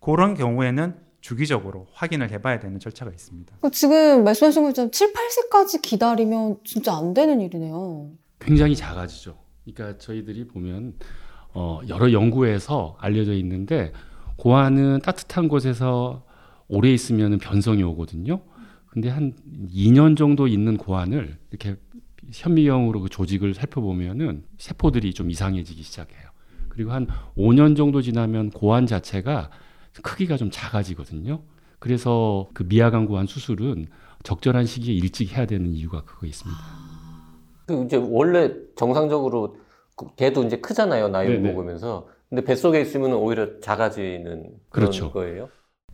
그런 0.00 0.34
경우에는 0.34 0.94
주기적으로 1.20 1.88
확인을 1.92 2.30
해봐야 2.30 2.60
되는 2.60 2.78
절차가 2.78 3.10
있습니다. 3.10 3.56
그 3.62 3.70
지금 3.72 4.22
말씀하신 4.22 4.62
것처럼 4.62 4.90
7, 4.92 5.12
8세까지 5.12 5.82
기다리면 5.82 6.58
진짜 6.64 6.94
안 6.96 7.14
되는 7.14 7.40
일이네요. 7.40 8.10
굉장히 8.38 8.76
작아지죠. 8.76 9.38
그러니까 9.64 9.98
저희들이 9.98 10.46
보면 10.48 10.94
어, 11.54 11.80
여러 11.88 12.12
연구에서 12.12 12.96
알려져 12.98 13.32
있는데 13.34 13.92
고환은 14.36 15.00
따뜻한 15.02 15.48
곳에서 15.48 16.24
오래 16.68 16.92
있으면 16.92 17.38
변성이 17.38 17.82
오거든요. 17.84 18.40
근데 18.86 19.08
한 19.08 19.34
2년 19.72 20.16
정도 20.16 20.46
있는 20.46 20.76
고환을 20.76 21.38
이렇게 21.50 21.76
현미경으로 22.32 23.02
그 23.02 23.08
조직을 23.08 23.54
살펴보면은 23.54 24.44
세포들이 24.58 25.14
좀 25.14 25.30
이상해지기 25.30 25.82
시작해요. 25.82 26.28
그리고 26.68 26.92
한 26.92 27.06
5년 27.36 27.76
정도 27.76 28.02
지나면 28.02 28.50
고환 28.50 28.86
자체가 28.86 29.50
크기가 30.02 30.36
좀 30.36 30.50
작아지거든요. 30.50 31.42
그래서 31.78 32.48
그 32.54 32.64
미아간 32.64 33.06
고환 33.06 33.26
수술은 33.26 33.86
적절한 34.24 34.66
시기에 34.66 34.94
일찍 34.94 35.36
해야 35.36 35.46
되는 35.46 35.72
이유가 35.72 36.02
그거 36.02 36.26
있습니다. 36.26 36.60
그 37.66 37.84
이제 37.84 37.96
원래 37.96 38.52
정상적으로 38.74 39.52
그 39.52 39.63
걔도 40.16 40.44
이제 40.44 40.56
크잖아요. 40.60 41.08
나이를 41.08 41.40
네네. 41.40 41.42
먹으면서. 41.42 42.08
근데 42.28 42.44
뱃속에 42.44 42.80
있으면 42.80 43.12
오히려 43.14 43.60
작아지는 43.60 44.50
그런 44.70 44.90
그렇죠. 44.90 45.10
거예요. 45.10 45.50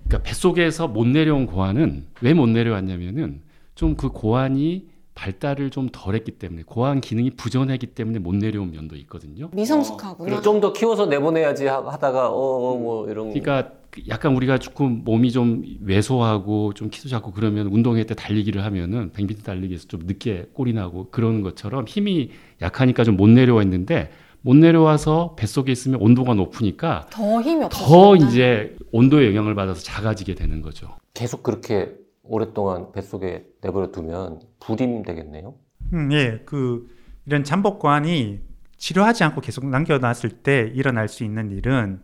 그러니까 0.09 0.23
뱃속에서 0.29 0.89
못 0.89 1.07
내려온 1.07 1.47
고환은 1.47 2.09
왜 2.23 2.35
못 2.35 2.49
내려왔냐면은 2.49 3.43
좀 3.75 3.97
그 3.97 4.11
고환이 4.11 4.89
발달을 5.15 5.71
좀 5.71 5.89
덜했기 5.93 6.33
때문에 6.39 6.63
고환 6.65 7.01
기능이 7.01 7.31
부전했기 7.33 7.89
때문에 7.89 8.19
못 8.19 8.35
내려온 8.35 8.71
면도 8.73 8.97
있거든요. 8.97 9.51
미성숙하구나. 9.53 10.25
그리고 10.25 10.43
좀더 10.43 10.73
키워서 10.73 11.07
내보내야지 11.07 11.67
하- 11.67 11.87
하다가 11.87 12.31
어 12.33 12.79
뭐 12.79 13.09
이런 13.11 13.29
그러니까 13.31 13.73
약간 14.09 14.35
우리가 14.37 14.59
조금 14.59 15.03
몸이 15.05 15.33
좀 15.33 15.65
왜소하고 15.83 16.75
좀 16.75 16.91
키도 16.91 17.09
작고 17.09 17.33
그러면 17.33 17.67
운동회 17.69 18.05
때 18.05 18.15
달리기를 18.15 18.65
하면은 18.65 19.11
100m 19.13 19.43
달리기에서 19.43 19.89
좀 19.89 20.01
늦게 20.05 20.47
꼴이 20.53 20.73
나고 20.73 21.11
그러는 21.11 21.43
것처럼 21.43 21.87
힘이 21.87 22.31
약하니까 22.63 23.05
좀 23.05 23.17
못 23.17 23.29
내려와 23.29 23.63
있는데 23.63 24.11
못 24.43 24.57
내려와서 24.57 25.35
뱃속에 25.39 25.71
있으면 25.73 26.01
온도가 26.01 26.35
높으니까 26.35 27.07
더 27.11 27.41
힘이 27.43 27.61
더 27.61 27.67
없어지구나. 27.67 28.31
이제 28.31 28.77
온도의 28.93 29.29
영향을 29.35 29.55
받아서 29.55 29.83
작아지게 29.83 30.35
되는 30.35 30.63
거죠. 30.63 30.97
계속 31.15 31.43
그렇게 31.43 31.95
오랫동안 32.23 32.93
뱃속에 32.93 33.45
내버려 33.63 33.91
두면 33.91 34.41
불임 34.61 35.03
되겠네요. 35.03 35.55
음, 35.93 36.13
예, 36.13 36.43
그 36.47 36.87
이런 37.27 37.45
잠복고환이 37.45 38.41
치료하지 38.79 39.25
않고 39.25 39.41
계속 39.43 39.67
남겨놨을 39.67 40.31
때 40.43 40.71
일어날 40.75 41.09
수 41.09 41.23
있는 41.25 41.51
일은 41.51 42.01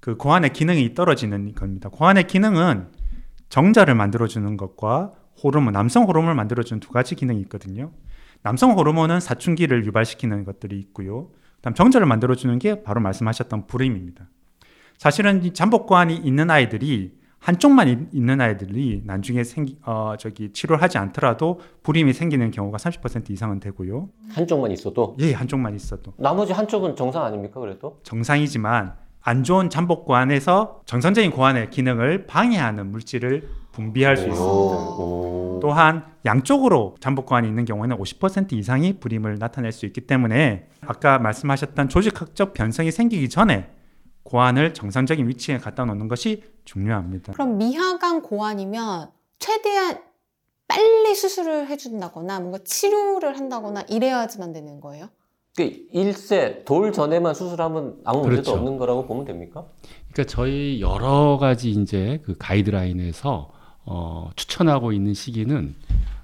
그 0.00 0.16
고환의 0.16 0.52
기능이 0.52 0.94
떨어지는 0.94 1.54
겁니다. 1.54 1.88
고환의 1.90 2.26
기능은 2.26 2.86
정자를 3.48 3.94
만들어주는 3.94 4.56
것과 4.56 5.12
호르몬, 5.42 5.72
남성 5.74 6.04
호르몬을 6.04 6.34
만들어주는 6.34 6.80
두 6.80 6.90
가지 6.90 7.14
기능이 7.14 7.40
있거든요. 7.42 7.90
남성 8.46 8.78
호르몬은 8.78 9.18
사춘기를 9.18 9.84
유발시키는 9.86 10.44
것들이 10.44 10.78
있고요. 10.78 11.30
그다음 11.56 11.74
정자를 11.74 12.06
만들어주는 12.06 12.56
게 12.60 12.84
바로 12.84 13.00
말씀하셨던 13.00 13.66
불임입니다. 13.66 14.28
사실은 14.98 15.42
이 15.44 15.52
잠복고환이 15.52 16.14
있는 16.16 16.48
아이들이 16.48 17.12
한쪽만 17.40 17.88
있- 17.88 17.98
있는 18.14 18.40
아이들이 18.40 19.02
나중에 19.04 19.42
생기 19.42 19.78
어 19.84 20.14
저기 20.16 20.52
치료를 20.52 20.80
하지 20.80 20.96
않더라도 20.96 21.58
불임이 21.82 22.12
생기는 22.12 22.52
경우가 22.52 22.78
30% 22.78 23.30
이상은 23.30 23.58
되고요. 23.58 24.10
한쪽만 24.30 24.70
있어도 24.70 25.16
예, 25.18 25.32
한쪽만 25.32 25.74
있어도 25.74 26.12
나머지 26.16 26.52
한쪽은 26.52 26.94
정상 26.94 27.24
아닙니까? 27.24 27.58
그래도 27.58 27.98
정상이지만 28.04 28.94
안 29.22 29.42
좋은 29.42 29.68
잠복고환에서 29.70 30.82
정상적인 30.86 31.32
고환의 31.32 31.70
기능을 31.70 32.26
방해하는 32.28 32.92
물질을 32.92 33.48
분비할 33.76 34.16
수 34.16 34.26
있습니다. 34.26 34.42
오, 34.42 35.56
오. 35.56 35.60
또한 35.60 36.04
양쪽으로 36.24 36.96
잠복고환이 37.00 37.46
있는 37.46 37.64
경우에는 37.64 37.98
50% 37.98 38.54
이상이 38.54 38.98
불임을 38.98 39.38
나타낼 39.38 39.72
수 39.72 39.84
있기 39.86 40.02
때문에 40.02 40.68
아까 40.80 41.18
말씀하셨던 41.18 41.88
조직학적 41.88 42.54
변성이 42.54 42.90
생기기 42.90 43.28
전에 43.28 43.70
고환을 44.22 44.74
정상적인 44.74 45.28
위치에 45.28 45.58
갖다 45.58 45.84
놓는 45.84 46.08
것이 46.08 46.42
중요합니다. 46.64 47.34
그럼 47.34 47.58
미하강 47.58 48.22
고환이면 48.22 49.10
최대한 49.38 49.98
빨리 50.66 51.14
수술을 51.14 51.68
해준다거나 51.68 52.40
뭔가 52.40 52.58
치료를 52.64 53.36
한다거나 53.36 53.82
이래야지만 53.88 54.52
되는 54.52 54.80
거예요? 54.80 55.10
그 55.56 55.86
1세 55.94 56.64
돌 56.64 56.92
전에만 56.92 57.34
수술하면 57.34 58.00
아무 58.04 58.20
문제도 58.20 58.42
그렇죠. 58.42 58.52
없는 58.52 58.78
거라고 58.78 59.06
보면 59.06 59.24
됩니까? 59.24 59.64
그러니까 60.12 60.24
저희 60.34 60.80
여러 60.80 61.38
가지 61.38 61.70
이제 61.70 62.20
그 62.24 62.36
가이드라인에서 62.36 63.55
어, 63.86 64.30
추천하고 64.36 64.92
있는 64.92 65.14
시기는 65.14 65.74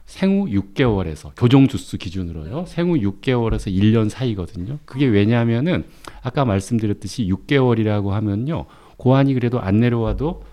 생후 0.05 0.47
6개월에서 0.47 1.31
교정 1.37 1.69
주수 1.69 1.97
기준으로요. 1.97 2.67
생후 2.67 2.97
6개월에서 2.97 3.73
1년 3.73 4.11
사이거든요. 4.11 4.79
그게 4.85 5.07
왜냐하면은 5.07 5.85
아까 6.23 6.45
말씀드렸듯이 6.45 7.27
6개월이라고 7.29 8.09
하면요. 8.11 8.67
고환이 8.99 9.33
그래도 9.35 9.61
안 9.61 9.81
내려와도 9.81 10.45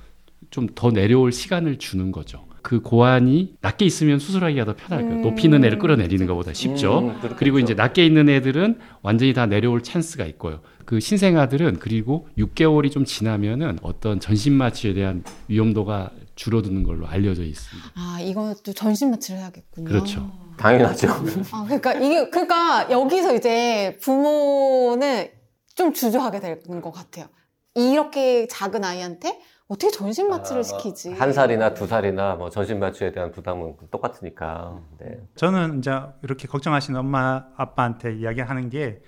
좀 0.51 0.67
더 0.75 0.91
내려올 0.91 1.31
시간을 1.31 1.77
주는 1.77 2.11
거죠. 2.11 2.45
그 2.61 2.81
고환이 2.81 3.55
낮게 3.61 3.85
있으면 3.85 4.19
수술하기가 4.19 4.65
더 4.65 4.75
편할 4.75 5.03
거예요. 5.03 5.17
음. 5.17 5.21
높이 5.21 5.43
있는 5.45 5.63
애를 5.63 5.77
끌어내리는 5.79 6.25
것보다 6.27 6.53
쉽죠. 6.53 6.99
음. 7.23 7.29
그리고 7.37 7.59
이제 7.59 7.73
낮게 7.73 8.05
있는 8.05 8.29
애들은 8.29 8.79
완전히 9.01 9.33
다 9.33 9.45
내려올 9.45 9.81
찬스가 9.81 10.25
있고요. 10.25 10.59
그 10.89 10.99
신생아들은 10.99 11.77
그리고 11.77 12.27
6개월이 12.35 12.91
좀 12.91 13.05
지나면은 13.05 13.77
어떤 13.83 14.19
전신 14.19 14.53
마취에 14.53 14.95
대한 14.95 15.23
위험도가 15.47 16.09
줄어드는 16.33 16.81
걸로 16.81 17.05
알려져 17.05 17.43
있습니다. 17.43 17.91
아, 17.93 18.19
이것도 18.19 18.73
전신 18.73 19.11
마취를 19.11 19.39
해야겠군요. 19.39 19.87
그렇죠. 19.87 20.31
당연하죠. 20.57 21.09
아, 21.51 21.63
그러니까 21.65 21.93
이게 21.93 22.27
그러니까 22.31 22.89
여기서 22.89 23.35
이제 23.35 23.99
부모는 24.01 25.29
좀 25.75 25.93
주저하게 25.93 26.39
되는 26.39 26.81
것 26.81 26.89
같아요. 26.91 27.27
이렇게 27.75 28.47
작은 28.47 28.83
아이한테 28.83 29.39
어떻게 29.67 29.91
전신 29.91 30.27
마취를 30.27 30.61
아, 30.61 30.63
시키지? 30.63 31.11
한 31.11 31.31
살이나 31.31 31.75
두 31.75 31.85
살이나 31.85 32.33
뭐 32.33 32.49
전신 32.49 32.79
마취에 32.79 33.11
대한 33.11 33.31
부담은 33.31 33.75
똑같으니까. 33.91 34.79
네. 34.97 35.19
저는 35.35 35.77
이제 35.77 35.91
이렇게 36.23 36.47
걱정하시는 36.47 36.99
엄마 36.99 37.45
아빠한테 37.57 38.15
이야기하는 38.15 38.71
게 38.71 39.03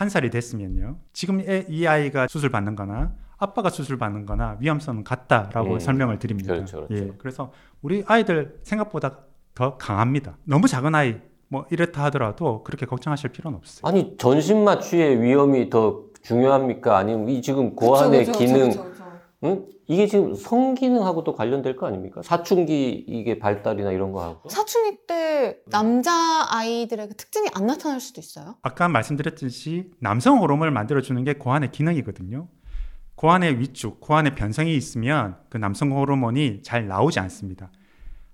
한 0.00 0.08
살이 0.08 0.30
됐으면요. 0.30 0.96
지금 1.12 1.40
애- 1.40 1.66
이 1.68 1.86
아이가 1.86 2.26
수술 2.26 2.48
받는 2.48 2.74
거나 2.74 3.12
아빠가 3.36 3.68
수술 3.68 3.98
받는 3.98 4.24
거나 4.24 4.56
위험성은 4.58 5.04
같다라고 5.04 5.74
음, 5.74 5.78
설명을 5.78 6.18
드립니다. 6.18 6.54
그렇죠, 6.54 6.86
그렇죠. 6.86 7.04
예. 7.04 7.12
그래서 7.18 7.52
우리 7.82 8.02
아이들 8.06 8.58
생각보다 8.62 9.18
더 9.54 9.76
강합니다. 9.76 10.38
너무 10.44 10.68
작은 10.68 10.94
아이 10.94 11.16
뭐 11.48 11.66
이렇다 11.70 12.02
하더라도 12.04 12.62
그렇게 12.62 12.86
걱정하실 12.86 13.28
필요는 13.32 13.58
없어요. 13.58 13.82
아니 13.84 14.16
전신 14.16 14.64
마취의 14.64 15.20
위험이 15.20 15.68
더 15.68 16.04
중요합니까? 16.22 16.96
아니면 16.96 17.28
이 17.28 17.42
지금 17.42 17.76
고환의 17.76 18.20
그쵸, 18.24 18.32
그쵸, 18.32 18.38
기능, 18.46 18.68
그쵸, 18.70 18.82
그쵸, 18.84 18.92
그쵸. 18.92 19.04
응? 19.44 19.66
이게 19.90 20.06
지금 20.06 20.36
성기능하고도 20.36 21.34
관련될 21.34 21.74
거 21.74 21.88
아닙니까? 21.88 22.22
사춘기 22.22 22.90
이게 23.08 23.40
발달이나 23.40 23.90
이런 23.90 24.12
거하고. 24.12 24.48
사춘기 24.48 24.98
때 25.08 25.58
남자 25.66 26.12
아이들의 26.48 27.08
그 27.08 27.16
특징이 27.16 27.48
안 27.54 27.66
나타날 27.66 27.98
수도 27.98 28.20
있어요. 28.20 28.54
아까 28.62 28.86
말씀드렸듯이 28.88 29.90
남성 29.98 30.38
호르몬을 30.38 30.70
만들어주는 30.70 31.24
게 31.24 31.32
고환의 31.32 31.72
기능이거든요. 31.72 32.46
고환의 33.16 33.58
위축, 33.58 33.98
고환의 34.00 34.36
변성이 34.36 34.76
있으면 34.76 35.38
그 35.48 35.56
남성 35.58 35.90
호르몬이 35.90 36.62
잘 36.62 36.86
나오지 36.86 37.18
않습니다. 37.18 37.72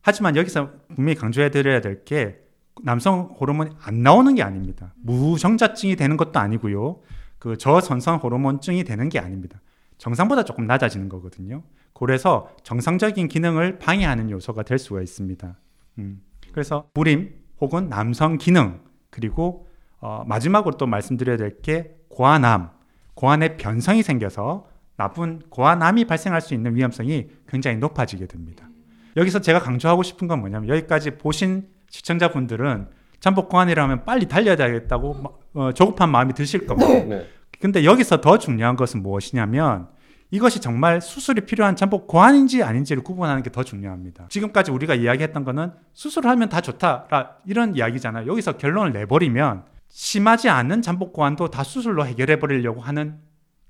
하지만 0.03 0.37
여기서 0.37 0.69
분명히 0.95 1.15
강조해 1.17 1.51
드려야 1.51 1.81
될 1.81 2.05
게 2.05 2.37
남성 2.83 3.35
호르몬이 3.41 3.71
안 3.81 4.03
나오는 4.03 4.35
게 4.35 4.43
아닙니다. 4.43 4.93
무정자증이 5.03 5.97
되는 5.97 6.19
것도 6.19 6.39
아니고요. 6.39 7.01
그 7.39 7.57
저선성 7.57 8.19
호르몬증이 8.19 8.85
되는 8.85 9.09
게 9.09 9.19
아닙니다. 9.19 9.63
정상보다 9.99 10.45
조금 10.45 10.67
낮아지는 10.67 11.09
거거든요. 11.09 11.62
그래서 11.95 12.50
정상적인 12.62 13.29
기능을 13.29 13.79
방해하는 13.79 14.31
요소가 14.31 14.62
될 14.62 14.79
수가 14.79 15.00
있습니다. 15.00 15.57
음. 15.99 16.21
그래서 16.53 16.88
불임 16.95 17.35
혹은 17.61 17.88
남성 17.88 18.37
기능 18.38 18.81
그리고 19.11 19.67
어, 20.00 20.25
마지막으로 20.26 20.76
또 20.76 20.87
말씀드려야 20.87 21.37
될 21.38 21.61
게 21.62 21.97
고환암, 22.09 22.71
고환의 23.15 23.57
변성이 23.57 24.03
생겨서 24.03 24.69
나쁜 24.97 25.41
고환암이 25.50 26.05
발생할 26.05 26.41
수 26.41 26.55
있는 26.55 26.75
위험성이 26.75 27.29
굉장히 27.49 27.79
높아지게 27.79 28.26
됩니다. 28.26 28.69
여기서 29.17 29.41
제가 29.41 29.61
강조하고 29.61 30.03
싶은 30.03 30.29
건 30.29 30.41
뭐냐면 30.41 30.69
여기까지 30.69 31.12
보신 31.12 31.69
시청자분들은 31.88 32.88
잠복 33.21 33.49
고환이라면 33.49 34.05
빨리 34.05 34.26
달려야 34.29 34.57
되겠다고 34.57 35.15
마- 35.15 35.31
어, 35.55 35.73
조급한 35.73 36.11
마음이 36.11 36.35
드실 36.35 36.67
겁니다. 36.67 36.88
네. 37.05 37.26
근데 37.61 37.85
여기서 37.85 38.21
더 38.21 38.39
중요한 38.39 38.77
것은 38.77 39.03
무엇이냐면 39.03 39.89
이것이 40.31 40.61
정말 40.61 41.01
수술이 41.01 41.43
필요한 41.43 41.77
잠복 41.77 42.09
고환인지 42.09 42.63
아닌지를 42.63 43.03
구분하는 43.05 43.43
게 43.43 43.51
더 43.51 43.63
중요합니다. 43.63 44.27
지금까지 44.29 44.71
우리가 44.71 44.95
이야기했던 44.95 45.45
거는 45.45 45.73
수술을 45.95 46.29
하면 46.31 46.49
다 46.49 46.61
좋다 46.61 47.07
라 47.11 47.37
이런 47.47 47.77
이야기잖아요. 47.77 48.27
여기서 48.27 48.57
결론을 48.57 48.93
내버리면 48.93 49.65
심하지 49.89 50.49
않은 50.49 50.83
잠복 50.83 51.13
고환도 51.13 51.49
다 51.51 51.63
수술로 51.63 52.05
해결해 52.07 52.39
버리려고 52.39 52.81
하는 52.81 53.19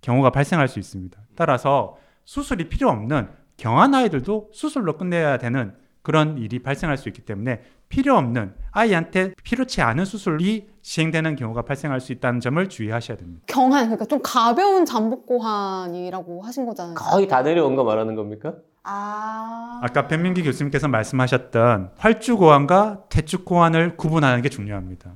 경우가 0.00 0.30
발생할 0.30 0.66
수 0.68 0.78
있습니다. 0.78 1.18
따라서 1.36 1.98
수술이 2.24 2.68
필요 2.68 2.88
없는 2.88 3.28
경한 3.58 3.94
아이들도 3.94 4.50
수술로 4.52 4.96
끝내야 4.96 5.38
되는 5.38 5.74
그런 6.02 6.38
일이 6.38 6.60
발생할 6.60 6.96
수 6.96 7.08
있기 7.08 7.22
때문에 7.22 7.62
필요 7.88 8.16
없는 8.16 8.54
아이한테 8.72 9.32
필요치 9.42 9.80
않은 9.80 10.04
수술이 10.04 10.68
시행되는 10.82 11.36
경우가 11.36 11.62
발생할 11.62 12.00
수 12.00 12.12
있다는 12.12 12.40
점을 12.40 12.68
주의하셔야 12.68 13.16
됩니다. 13.16 13.42
경한 13.46 13.86
그러니까 13.86 14.04
좀 14.04 14.20
가벼운 14.22 14.84
잠복 14.84 15.26
고환이라고 15.26 16.42
하신 16.42 16.66
거잖아요. 16.66 16.94
거의 16.94 17.26
다 17.26 17.42
내려온 17.42 17.74
거 17.74 17.84
말하는 17.84 18.14
겁니까? 18.14 18.54
아. 18.82 19.80
아까 19.82 20.06
변민기 20.06 20.42
교수님께서 20.42 20.88
말씀하셨던 20.88 21.92
활주 21.96 22.36
고환과 22.36 23.04
태축고환을 23.08 23.96
구분하는 23.96 24.42
게 24.42 24.48
중요합니다. 24.48 25.12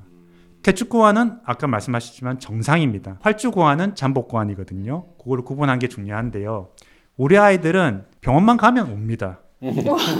태축고환은 0.63 1.39
아까 1.45 1.67
말씀하셨지만 1.67 2.39
정상입니다. 2.39 3.17
활주 3.21 3.51
고환은 3.51 3.95
잠복 3.95 4.27
고환이거든요. 4.27 5.05
그걸 5.17 5.41
구분하는 5.43 5.79
게 5.79 5.87
중요한데요. 5.87 6.69
우리 7.17 7.37
아이들은 7.37 8.05
병원만 8.21 8.57
가면 8.57 8.91
옵니다. 8.91 9.39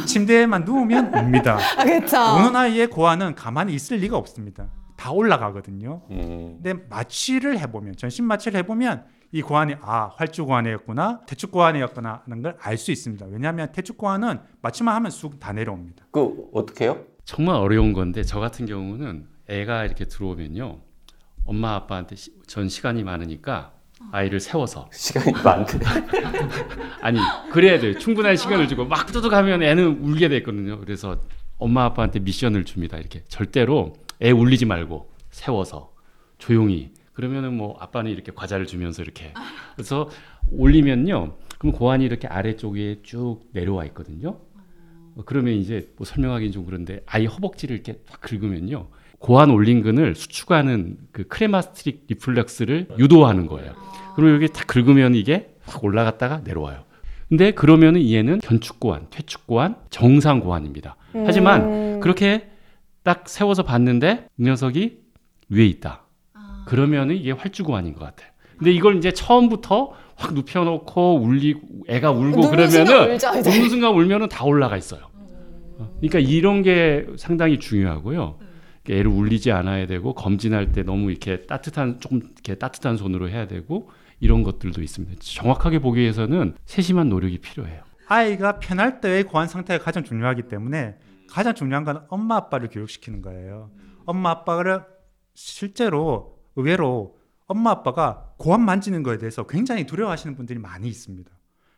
침대에만 0.05 0.63
누우면 0.65 1.15
옵니다. 1.15 1.57
아, 1.77 1.83
그렇죠. 1.83 2.17
우는 2.17 2.55
아이의 2.55 2.87
고환은 2.87 3.35
가만히 3.35 3.73
있을 3.73 3.97
리가 3.97 4.17
없습니다. 4.17 4.69
다 4.95 5.11
올라가거든요. 5.11 6.01
음. 6.11 6.59
근데 6.61 6.85
마취를 6.89 7.57
해보면 7.59 7.95
전신 7.97 8.25
마취를 8.25 8.59
해보면 8.59 9.05
이 9.31 9.41
고환이 9.41 9.75
아 9.81 10.11
활주 10.15 10.45
고환이었구나 10.45 11.21
태축 11.25 11.51
고환이었구나 11.51 12.23
하는 12.25 12.41
걸 12.43 12.55
알 12.61 12.77
수 12.77 12.91
있습니다. 12.91 13.25
왜냐하면 13.27 13.71
태축 13.71 13.97
고환은 13.97 14.39
마취만 14.61 14.93
하면 14.95 15.09
쑥 15.11 15.39
다 15.39 15.53
내려옵니다. 15.53 16.05
그 16.11 16.49
어떻게 16.53 16.85
해요? 16.85 17.03
정말 17.25 17.55
어려운 17.55 17.93
건데 17.93 18.23
저 18.23 18.39
같은 18.39 18.65
경우는 18.65 19.25
애가 19.47 19.85
이렇게 19.85 20.05
들어오면요. 20.05 20.79
엄마 21.45 21.73
아빠한테 21.75 22.15
시- 22.15 22.31
전 22.45 22.69
시간이 22.69 23.03
많으니까 23.03 23.71
아이를 24.11 24.39
세워서 24.39 24.89
시간이 24.91 25.31
많대. 25.43 25.79
아니 27.01 27.19
그래야 27.51 27.79
돼요. 27.79 27.97
충분한 27.97 28.35
시간을 28.35 28.67
주고 28.67 28.85
막 28.85 29.05
뚜둑하면 29.07 29.63
애는 29.63 29.99
울게 30.01 30.29
됐거든요. 30.29 30.79
그래서 30.79 31.19
엄마 31.57 31.85
아빠한테 31.85 32.19
미션을 32.19 32.65
줍니다. 32.65 32.97
이렇게 32.97 33.23
절대로 33.27 33.93
애 34.21 34.31
울리지 34.31 34.65
말고 34.65 35.09
세워서 35.29 35.93
조용히 36.37 36.91
그러면은 37.13 37.55
뭐 37.55 37.77
아빠는 37.79 38.11
이렇게 38.11 38.31
과자를 38.31 38.65
주면서 38.65 39.01
이렇게 39.01 39.33
그래서 39.75 40.09
올리면요. 40.51 41.37
그럼 41.59 41.73
고환이 41.73 42.03
이렇게 42.05 42.27
아래쪽에 42.27 43.01
쭉 43.03 43.41
내려와 43.53 43.85
있거든요. 43.85 44.39
어, 45.15 45.23
그러면 45.25 45.53
이제 45.53 45.91
뭐 45.97 46.05
설명하기는 46.05 46.51
좀 46.51 46.65
그런데 46.65 47.01
아이 47.05 47.25
허벅지를 47.25 47.75
이렇게 47.75 47.93
딱 48.09 48.21
긁으면요. 48.21 48.87
고환 49.21 49.51
올린근을 49.51 50.15
수축하는 50.15 50.97
그 51.11 51.27
cremasteric 51.27 52.05
reflex를 52.07 52.87
유도하는 52.97 53.45
거예요. 53.45 53.73
그럼 54.15 54.33
여기 54.33 54.47
딱 54.47 54.67
긁으면 54.67 55.15
이게 55.15 55.53
확 55.63 55.83
올라갔다가 55.83 56.41
내려와요. 56.43 56.83
근데 57.29 57.51
그러면은 57.51 58.09
얘는 58.09 58.39
견축고환, 58.39 59.07
퇴축고환, 59.09 59.75
정상고환입니다. 59.89 60.97
하지만 61.25 61.61
음. 61.61 61.99
그렇게 62.01 62.49
딱 63.03 63.29
세워서 63.29 63.63
봤는데 63.63 64.27
이 64.37 64.43
녀석이 64.43 64.99
위에 65.49 65.65
있다. 65.65 66.03
아. 66.33 66.65
그러면은 66.67 67.15
이게 67.15 67.31
활주고환인 67.31 67.93
것 67.93 68.03
같아요. 68.03 68.29
근데 68.57 68.71
이걸 68.71 68.97
이제 68.97 69.11
처음부터 69.11 69.93
확 70.15 70.33
눕혀놓고 70.33 71.21
울리고 71.21 71.61
애가 71.87 72.11
울고 72.11 72.41
순간 72.43 72.51
그러면은 72.51 73.13
울죠, 73.13 73.39
이제. 73.39 73.49
어느 73.49 73.69
순간 73.69 73.93
울면은 73.93 74.29
다 74.29 74.45
올라가 74.45 74.77
있어요. 74.77 75.01
어, 75.77 75.89
그러니까 75.99 76.19
이런 76.19 76.63
게 76.63 77.05
상당히 77.17 77.59
중요하고요. 77.59 78.37
그러니까 78.37 78.50
애를 78.89 79.07
울리지 79.07 79.51
않아야 79.51 79.85
되고 79.87 80.13
검진할 80.13 80.71
때 80.71 80.83
너무 80.83 81.11
이렇게 81.11 81.45
따뜻한 81.45 81.99
조금 81.99 82.19
이렇게 82.19 82.55
따뜻한 82.55 82.97
손으로 82.97 83.29
해야 83.29 83.47
되고 83.47 83.89
이런 84.19 84.43
것들도 84.43 84.81
있습니다. 84.81 85.19
정확하게 85.19 85.79
보기 85.79 85.99
위해서는 85.99 86.55
세심한 86.65 87.09
노력이 87.09 87.39
필요해요. 87.39 87.83
아이가 88.07 88.59
편할 88.59 89.01
때의 89.01 89.23
고환 89.23 89.47
상태가 89.47 89.83
가장 89.83 90.03
중요하기 90.03 90.43
때문에 90.43 90.97
가장 91.29 91.55
중요한 91.55 91.83
건 91.85 92.05
엄마 92.09 92.35
아빠를 92.35 92.69
교육시키는 92.69 93.21
거예요. 93.21 93.71
엄마 94.05 94.31
아빠를 94.31 94.83
실제로 95.33 96.37
의외로 96.55 97.17
엄마 97.47 97.71
아빠가 97.71 98.33
고환 98.37 98.61
만지는 98.61 99.03
거에 99.03 99.17
대해서 99.17 99.45
굉장히 99.47 99.85
두려워하시는 99.85 100.35
분들이 100.35 100.59
많이 100.59 100.87
있습니다. 100.87 101.31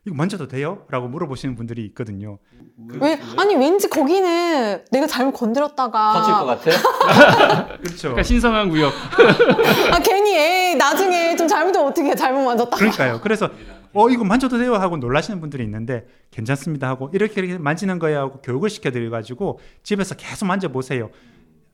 이거 0.06 0.16
만져도 0.16 0.48
돼요? 0.50 0.86
라고 0.90 1.08
물어보시는 1.08 1.56
분들이 1.56 1.86
있거든요. 1.86 2.38
왜 3.00 3.18
아니 3.38 3.56
왠지 3.56 3.88
거기는 3.90 4.84
내가 4.92 5.08
잘못 5.08 5.32
건드렸다가 5.32 6.14
터질 6.14 6.34
것 6.34 6.46
같아? 6.46 7.78
그렇죠. 7.78 8.02
그러니까 8.10 8.24
신성한 8.24 8.70
구역. 8.70 8.92
아 9.94 10.00
괜히 10.00 10.36
애 10.36 10.76
나중에 10.76 11.38
좀 11.38 11.48
잘못하면 11.48 11.88
어떻게 11.88 12.14
잘못 12.16 12.44
만졌다. 12.44 12.76
그러니까요. 12.76 13.22
그래서 13.22 13.50
어 13.94 14.10
이거 14.10 14.26
만져도 14.26 14.58
돼요 14.58 14.74
하고 14.76 14.98
놀라시는 14.98 15.40
분들이 15.40 15.64
있는데 15.64 16.06
괜찮습니다 16.32 16.90
하고 16.90 17.10
이렇게 17.14 17.40
이렇게 17.40 17.58
만지는 17.58 17.98
거야 18.00 18.22
하고 18.22 18.42
교육을 18.42 18.70
시켜드려 18.70 19.10
가지고 19.10 19.60
집에서 19.84 20.16
계속 20.16 20.48
만져보세요. 20.48 21.12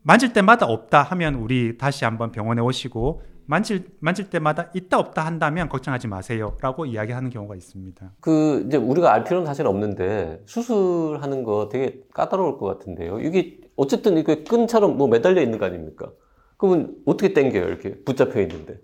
만질 0.03 0.33
때마다 0.33 0.67
없다 0.67 1.01
하면 1.01 1.33
우리 1.35 1.79
다시 1.79 2.05
한번 2.05 2.31
병원에 2.31 2.61
오시고 2.61 3.23
만질 3.49 3.83
만질 3.99 4.29
때마다 4.29 4.69
있다 4.75 4.99
없다 4.99 5.25
한다면 5.25 5.69
걱정하지 5.69 6.07
마세요라고 6.07 6.85
이야기하는 6.85 7.31
경우가 7.31 7.55
있습니다. 7.55 8.13
그 8.19 8.63
이제 8.67 8.77
우리가 8.77 9.11
알 9.11 9.23
필요는 9.23 9.47
사실 9.47 9.65
없는데 9.65 10.43
수술하는 10.45 11.43
거 11.43 11.67
되게 11.67 11.99
까다로울 12.13 12.59
것 12.59 12.67
같은데요. 12.67 13.19
이게 13.21 13.59
어쨌든 13.75 14.19
이게 14.19 14.43
끈처럼 14.43 14.97
뭐 14.97 15.07
매달려 15.07 15.41
있는 15.41 15.57
거 15.57 15.65
아닙니까? 15.65 16.11
그러면 16.57 16.95
어떻게 17.07 17.33
당겨요? 17.33 17.63
이렇게 17.63 17.95
붙잡혀 18.03 18.39
있는데 18.41 18.79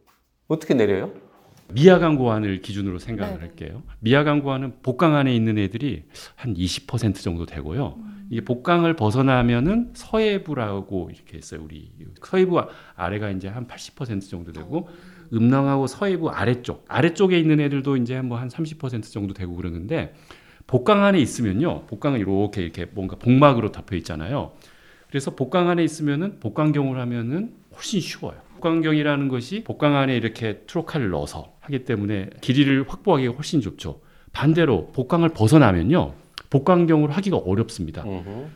어떻게 0.48 0.74
내려요? 0.74 1.12
미야간 1.74 2.18
고환을 2.18 2.62
기준으로 2.62 3.00
생각을 3.00 3.34
네네. 3.40 3.46
할게요. 3.48 3.84
미야간 4.00 4.42
고환은 4.42 4.76
복강 4.84 5.16
안에 5.16 5.36
있는 5.36 5.58
애들이 5.58 6.04
한 6.36 6.54
20% 6.54 7.16
정도 7.16 7.46
되고요. 7.46 7.98
이게 8.30 8.42
복강을 8.42 8.96
벗어나면은 8.96 9.92
서해부라고 9.94 11.12
이렇게 11.14 11.38
했어요. 11.38 11.62
우리 11.64 11.92
서해부 12.24 12.62
아래가 12.96 13.30
이제 13.30 13.48
한 13.48 13.68
80% 13.68 14.30
정도 14.30 14.52
되고 14.52 14.90
음낭하고 15.34 15.88
서해부 15.88 16.30
아래쪽 16.30 16.86
아래쪽에 16.88 17.38
있는 17.38 17.60
애들도 17.60 17.98
이제 17.98 18.22
뭐 18.22 18.38
한 18.38 18.48
30% 18.48 19.12
정도 19.12 19.34
되고 19.34 19.56
그러는데 19.56 20.14
복강 20.68 21.04
안에 21.04 21.20
있으면요. 21.20 21.84
복강은 21.88 22.20
이렇게 22.20 22.64
이렇게 22.64 22.86
뭔가 22.86 23.16
복막으로 23.18 23.72
덮여 23.72 23.96
있잖아요. 23.98 24.54
그래서 25.10 25.36
복강 25.36 25.70
안에 25.70 25.84
있으면은 25.84 26.40
복강경을 26.40 27.00
하면은 27.00 27.54
훨씬 27.76 28.00
쉬워요. 28.02 28.36
복강경이라는 28.56 29.28
것이 29.28 29.64
복강 29.64 29.96
안에 29.96 30.16
이렇게 30.16 30.64
트로칼을 30.66 31.10
넣어서 31.10 31.55
하기 31.66 31.86
때문에 31.86 32.30
길이를 32.42 32.86
확보하기가 32.88 33.34
훨씬 33.34 33.62
좋죠. 33.62 34.02
반대로 34.32 34.88
복강을 34.94 35.30
벗어나면요. 35.30 36.14
복강경을 36.50 37.12
하기가 37.12 37.38
어렵습니다. 37.38 38.04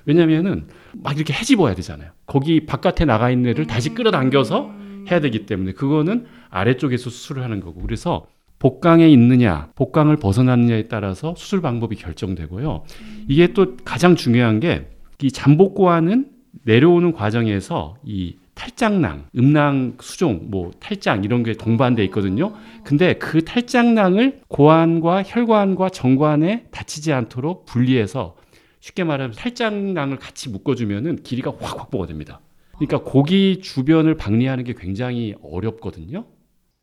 왜냐면은 0.05 0.67
막 0.93 1.15
이렇게 1.15 1.33
헤집어야 1.33 1.75
되잖아요. 1.75 2.11
거기 2.25 2.65
바깥에 2.65 3.05
나가 3.05 3.29
있는 3.29 3.51
애를 3.51 3.65
다시 3.67 3.93
끌어당겨서 3.93 4.71
해야 5.09 5.19
되기 5.19 5.45
때문에 5.45 5.73
그거는 5.73 6.25
아래쪽에서 6.49 7.09
수술을 7.09 7.43
하는 7.43 7.59
거고 7.59 7.81
그래서 7.81 8.27
복강에 8.59 9.07
있느냐 9.09 9.69
복강을 9.75 10.17
벗어났느냐에 10.17 10.87
따라서 10.87 11.33
수술 11.37 11.61
방법이 11.61 11.95
결정되고요. 11.95 12.83
이게 13.27 13.53
또 13.53 13.75
가장 13.85 14.15
중요한 14.15 14.59
게 14.59 14.99
이 15.21 15.31
잠복고환은 15.31 16.29
내려오는 16.63 17.11
과정에서 17.11 17.95
이 18.03 18.35
탈장낭, 18.59 19.27
음낭 19.37 19.93
수종, 20.01 20.47
뭐 20.51 20.71
탈장 20.81 21.23
이런 21.23 21.43
게 21.43 21.53
동반돼 21.53 22.03
있거든요. 22.05 22.51
근데 22.83 23.13
그 23.13 23.45
탈장낭을 23.45 24.41
고환과 24.49 25.23
혈관과 25.25 25.89
정관에 25.89 26.65
닿히지 26.69 27.13
않도록 27.13 27.65
분리해서 27.65 28.35
쉽게 28.81 29.05
말하면 29.05 29.33
탈장낭을 29.35 30.17
같이 30.17 30.49
묶어주면은 30.49 31.23
길이가 31.23 31.53
확 31.59 31.79
확보가 31.79 32.07
됩니다. 32.07 32.41
그러니까 32.77 33.09
고기 33.09 33.61
주변을 33.61 34.15
박리하는 34.15 34.65
게 34.65 34.73
굉장히 34.77 35.35
어렵거든요. 35.41 36.25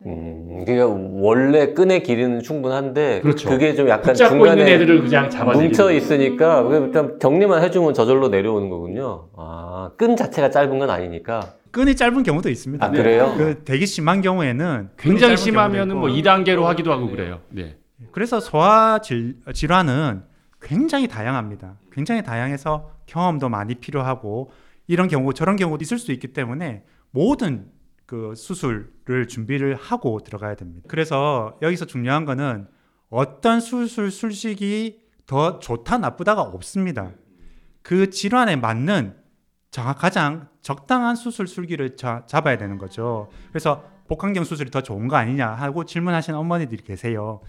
음, 0.05 0.65
그러니까 0.67 0.87
원래 1.21 1.73
끈의 1.73 2.03
길이는 2.03 2.43
충분한데 2.43 3.21
그렇죠. 3.21 3.49
그게 3.49 3.75
좀 3.75 3.89
약간 3.89 4.15
중간에 4.15 4.75
애들을 4.75 5.03
그냥 5.03 5.31
잡아내리는 5.31 5.69
뭉쳐. 5.69 5.91
있으니까 5.91 6.67
일단 6.71 7.19
정리만 7.19 7.63
해주면 7.63 7.95
저절로 7.95 8.29
내려오는 8.29 8.69
거군요. 8.69 9.29
아, 9.37 9.91
끈 9.97 10.17
자체가 10.17 10.51
짧은 10.51 10.79
건 10.79 10.91
아니니까. 10.91 11.41
끈이 11.77 11.95
짧은 11.95 12.23
경우도 12.23 12.49
있습니다. 12.49 12.83
아, 12.87 12.91
그래요? 12.91 13.35
그 13.37 13.63
되게 13.63 13.85
심한 13.85 14.23
경우에는 14.23 14.93
굉장히 14.97 15.37
심하면은 15.37 15.99
뭐 15.99 16.09
있고. 16.09 16.19
2단계로 16.19 16.63
하기도 16.63 16.91
하고 16.91 17.11
그래요. 17.11 17.43
네. 17.51 17.77
그래서 18.13 18.41
소화 18.41 18.99
질, 19.03 19.37
질환은 19.53 20.23
굉장히 20.63 21.07
다양합니다. 21.07 21.77
굉장히 21.93 22.23
다양해서 22.23 22.93
경험도 23.05 23.51
많이 23.51 23.75
필요하고 23.75 24.53
이런 24.87 25.07
경우 25.09 25.35
저런 25.35 25.57
경우도 25.57 25.83
있을 25.83 25.99
수 25.99 26.13
있기 26.13 26.29
때문에 26.29 26.83
모든 27.11 27.67
그 28.07 28.33
수술을 28.35 29.29
준비를 29.29 29.75
하고 29.75 30.21
들어가야 30.21 30.55
됩니다. 30.55 30.87
그래서 30.89 31.59
여기서 31.61 31.85
중요한 31.85 32.25
거는 32.25 32.69
어떤 33.11 33.61
수술 33.61 34.11
술식이 34.11 35.01
더 35.27 35.59
좋다 35.59 35.99
나쁘다가 35.99 36.41
없습니다. 36.41 37.11
그 37.83 38.09
질환에 38.09 38.57
맞는 38.57 39.26
가장 39.83 40.49
적당한 40.63 41.17
수술 41.17 41.47
술기를 41.47 41.97
자- 41.97 42.25
잡아야 42.27 42.57
되는 42.59 42.79
거죠. 42.79 43.29
그래서 43.51 43.85
복강경 44.09 44.45
수술이 44.45 44.71
더 44.71 44.83
좋은 44.83 45.09
거 45.09 45.17
아니냐 45.17 45.49
하고 45.49 45.85
질문하시는 45.85 46.39
어머니들이 46.39 46.83
계세요. 46.85 47.41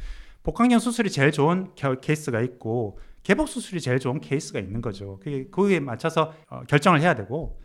복강경 0.43 0.79
수술이 0.79 1.09
제일 1.11 1.31
좋은 1.31 1.71
겨- 1.75 1.99
케이스가 1.99 2.41
있고 2.41 2.99
개복 3.23 3.47
수술이 3.49 3.81
제일 3.81 3.99
좋은 3.99 4.21
케이스가 4.21 4.59
있는 4.59 4.81
거죠. 4.81 5.19
그게 5.19 5.47
거기에 5.49 5.79
맞춰서 5.79 6.33
어, 6.49 6.61
결정을 6.67 7.01
해야 7.01 7.13
되고 7.13 7.59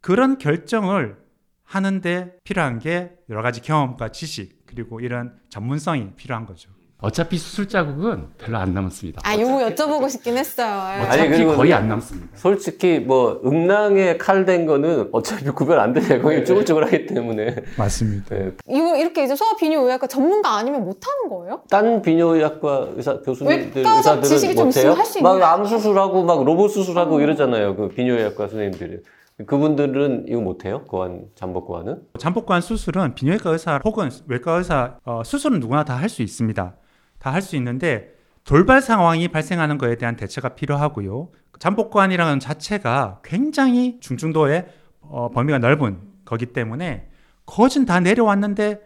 그런 0.00 0.38
결정을 0.38 1.18
하는데 1.64 2.36
필요한 2.44 2.78
게 2.78 3.12
여러 3.28 3.42
가지 3.42 3.60
경험과 3.60 4.08
지식 4.10 4.64
그리고 4.66 5.00
이런 5.00 5.38
전문성이 5.48 6.12
필요한 6.16 6.46
거죠. 6.46 6.70
어차피 7.00 7.38
수술 7.38 7.68
자국은 7.68 8.26
별로 8.38 8.58
안 8.58 8.74
남았습니다. 8.74 9.20
아, 9.24 9.38
요거 9.38 9.68
여쭤보고 9.68 10.10
싶긴 10.10 10.36
했어요. 10.36 11.00
어차피 11.04 11.20
아니, 11.20 11.28
그리고 11.30 11.54
거의 11.54 11.72
안 11.72 11.88
남습니다. 11.88 12.26
솔직히 12.34 12.98
뭐 12.98 13.40
음낭에 13.44 14.16
칼 14.16 14.44
댄 14.44 14.66
거는 14.66 15.10
어차피 15.12 15.44
구별 15.50 15.78
안 15.78 15.92
되죠. 15.92 16.20
거기 16.20 16.44
쭈글쭈글하기 16.44 17.06
때문에. 17.06 17.54
맞습니다. 17.76 18.34
네. 18.34 18.50
이거 18.68 18.96
이렇게 18.96 19.22
이제 19.24 19.36
소아 19.36 19.54
비뇨의학과 19.60 20.08
전문가 20.08 20.56
아니면 20.56 20.84
못 20.84 20.98
하는 21.06 21.28
거예요? 21.38 21.62
딴 21.70 22.02
비뇨의학과 22.02 22.88
의사 22.96 23.20
교수님들 23.20 23.86
의사들은 23.86 24.64
못해요? 24.64 24.92
할수 24.92 25.18
있는 25.20 25.30
막거암 25.38 25.66
수술하고 25.66 26.24
막 26.24 26.44
로봇 26.44 26.72
수술하고 26.72 27.20
이러잖아요. 27.20 27.76
그 27.76 27.88
비뇨의학과 27.90 28.48
선생님들이. 28.48 28.98
그분들은 29.46 30.24
이거 30.26 30.40
못해요? 30.40 30.82
고환 30.88 31.26
잠복 31.36 31.68
고환은? 31.68 32.00
잠복관 32.18 32.60
수술은 32.60 33.14
비뇨기과 33.14 33.50
의사 33.50 33.80
혹은 33.84 34.10
외과 34.26 34.54
의사 34.56 34.96
어, 35.04 35.22
수술은 35.24 35.60
누구나 35.60 35.84
다 35.84 35.94
할 35.94 36.08
수 36.08 36.22
있습니다. 36.22 36.74
다 37.18 37.30
할 37.32 37.42
수 37.42 37.56
있는데 37.56 38.14
돌발 38.44 38.80
상황이 38.80 39.28
발생하는 39.28 39.76
것에 39.78 39.96
대한 39.96 40.16
대처가 40.16 40.50
필요하고요. 40.50 41.28
잠복관이라는 41.58 42.40
자체가 42.40 43.20
굉장히 43.24 43.98
중증도의 44.00 44.66
어, 45.00 45.30
범위가 45.30 45.58
넓은 45.58 45.98
거기 46.24 46.46
때문에 46.46 47.08
거진 47.44 47.84
다 47.84 48.00
내려왔는데 48.00 48.80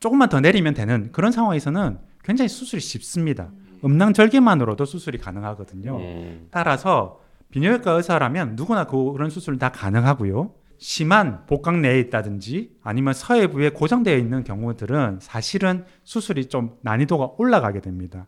조금만 0.00 0.28
더 0.28 0.40
내리면 0.40 0.74
되는 0.74 1.10
그런 1.12 1.32
상황에서는 1.32 1.98
굉장히 2.22 2.48
수술이 2.48 2.80
쉽습니다. 2.80 3.50
음낭 3.84 4.14
절개만으로도 4.14 4.84
수술이 4.84 5.18
가능하거든요. 5.18 5.96
음. 5.98 6.48
따라서 6.50 7.20
비뇨기과 7.50 7.92
의사라면 7.92 8.56
누구나 8.56 8.84
그런 8.86 9.30
수술은 9.30 9.58
다 9.58 9.68
가능하고요. 9.70 10.52
심한 10.86 11.46
복강 11.46 11.80
내에 11.80 11.98
있다든지 11.98 12.76
아니면 12.82 13.14
서해부에 13.14 13.70
고정되어 13.70 14.18
있는 14.18 14.44
경우들은 14.44 15.20
사실은 15.22 15.86
수술이 16.02 16.50
좀 16.50 16.76
난이도가 16.82 17.36
올라가게 17.38 17.80
됩니다. 17.80 18.26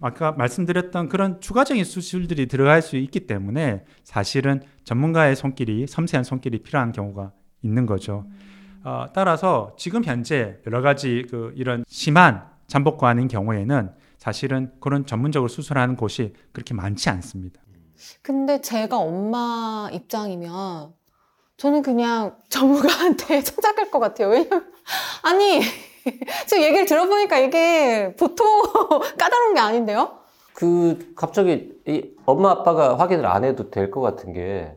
아까 0.00 0.30
말씀드렸던 0.30 1.08
그런 1.08 1.40
추가적인 1.40 1.82
수술들이 1.82 2.46
들어갈 2.46 2.82
수 2.82 2.96
있기 2.96 3.26
때문에 3.26 3.84
사실은 4.04 4.62
전문가의 4.84 5.34
손길이 5.34 5.88
섬세한 5.88 6.22
손길이 6.22 6.62
필요한 6.62 6.92
경우가 6.92 7.32
있는 7.62 7.84
거죠. 7.84 8.26
어, 8.84 9.06
따라서 9.12 9.74
지금 9.76 10.04
현재 10.04 10.58
여러 10.68 10.82
가지 10.82 11.26
그 11.28 11.52
이런 11.56 11.84
심한 11.88 12.46
잠복관인 12.68 13.26
경우에는 13.26 13.90
사실은 14.18 14.70
그런 14.78 15.04
전문적으로 15.04 15.48
수술하는 15.48 15.96
곳이 15.96 16.32
그렇게 16.52 16.74
많지 16.74 17.10
않습니다. 17.10 17.60
근데 18.22 18.60
제가 18.60 18.98
엄마 18.98 19.90
입장이면 19.92 20.97
저는 21.58 21.82
그냥 21.82 22.36
전문가한테 22.48 23.42
찾아갈 23.42 23.90
것 23.90 23.98
같아요. 23.98 24.28
왜냐면 24.28 24.64
아니 25.22 25.60
지금 26.46 26.62
얘기를 26.62 26.86
들어보니까 26.86 27.38
이게 27.38 28.14
보통 28.16 28.46
까다로운 29.18 29.54
게 29.54 29.60
아닌데요? 29.60 30.12
그 30.54 31.12
갑자기 31.16 31.72
이 31.86 32.10
엄마 32.26 32.50
아빠가 32.52 32.96
확인을 32.96 33.26
안 33.26 33.44
해도 33.44 33.70
될 33.70 33.90
것 33.90 34.00
같은 34.00 34.32
게 34.32 34.72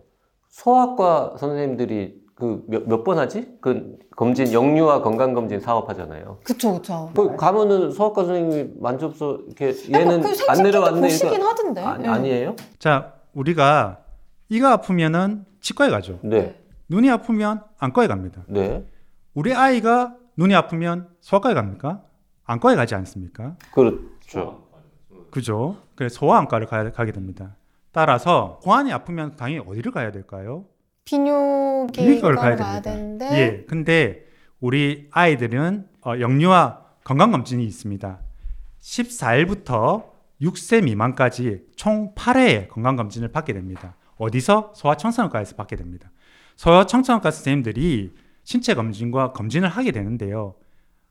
소아과 0.50 1.36
선생님들이 1.40 2.20
그몇번 2.36 3.20
하지? 3.20 3.48
그 3.62 3.98
검진 4.16 4.52
영유아 4.52 5.02
건강 5.04 5.34
검진 5.36 5.60
사업 5.60 5.88
하잖아요. 5.90 6.40
그쵸 6.44 6.74
그쵸. 6.74 7.12
그 7.16 7.36
가면은 7.36 7.92
소아과 7.92 8.26
선생님이 8.26 8.72
만져서 8.80 9.40
이렇게 9.46 9.74
아니, 9.94 10.06
얘는 10.06 10.22
그 10.22 10.30
안 10.50 10.64
내려왔네 10.64 11.02
보시긴 11.02 11.42
하던데. 11.44 11.82
아니, 11.82 12.04
예. 12.06 12.10
아니에요? 12.10 12.56
자, 12.80 13.14
우리가 13.36 14.00
이가 14.50 14.72
아프면은 14.74 15.46
치과에 15.62 15.90
가죠. 15.92 16.18
네, 16.24 16.60
눈이 16.92 17.10
아프면 17.10 17.64
안과에 17.80 18.08
갑니다. 18.08 18.44
네, 18.48 18.86
우리 19.34 19.54
아이가 19.54 20.14
눈이 20.36 20.54
아프면 20.54 21.08
소아과에 21.22 21.54
갑니까? 21.54 22.04
안과에 22.44 22.76
가지 22.76 22.96
않습니까? 22.96 23.56
그렇죠. 23.72 24.68
그죠? 25.32 25.78
그래서 25.96 26.16
소아안과를 26.20 26.68
가, 26.68 26.92
가게 26.92 27.14
됩니다. 27.14 27.56
따라서 27.94 28.60
고환이 28.64 28.92
아프면 28.92 29.38
당연히 29.38 29.66
어디를 29.66 29.94
가야 29.94 30.12
될까요? 30.12 30.66
비뇨기과를 31.06 32.36
가야 32.36 32.56
가야, 32.58 32.82
됩니다. 32.82 32.82
되는데 32.82 33.26
예. 33.40 33.66
근데 33.70 34.26
우리 34.60 35.08
아이들은 35.12 35.88
어, 36.06 36.20
영유아 36.20 36.82
건강검진이 37.06 37.64
있습니다. 37.66 38.20
14일부터 38.82 40.10
6세 40.42 40.84
미만까지 40.84 41.68
총 41.78 42.14
8회의 42.16 42.68
건강검진을 42.68 43.32
받게 43.32 43.54
됩니다. 43.54 43.96
어디서? 44.18 44.74
소아청소년과에서 44.76 45.56
받게 45.56 45.78
됩니다. 45.78 46.12
소아청소년과 46.62 47.32
선생님들이 47.32 48.12
신체 48.44 48.76
검진과 48.76 49.32
검진을 49.32 49.68
하게 49.68 49.92
되는데요. 49.92 50.54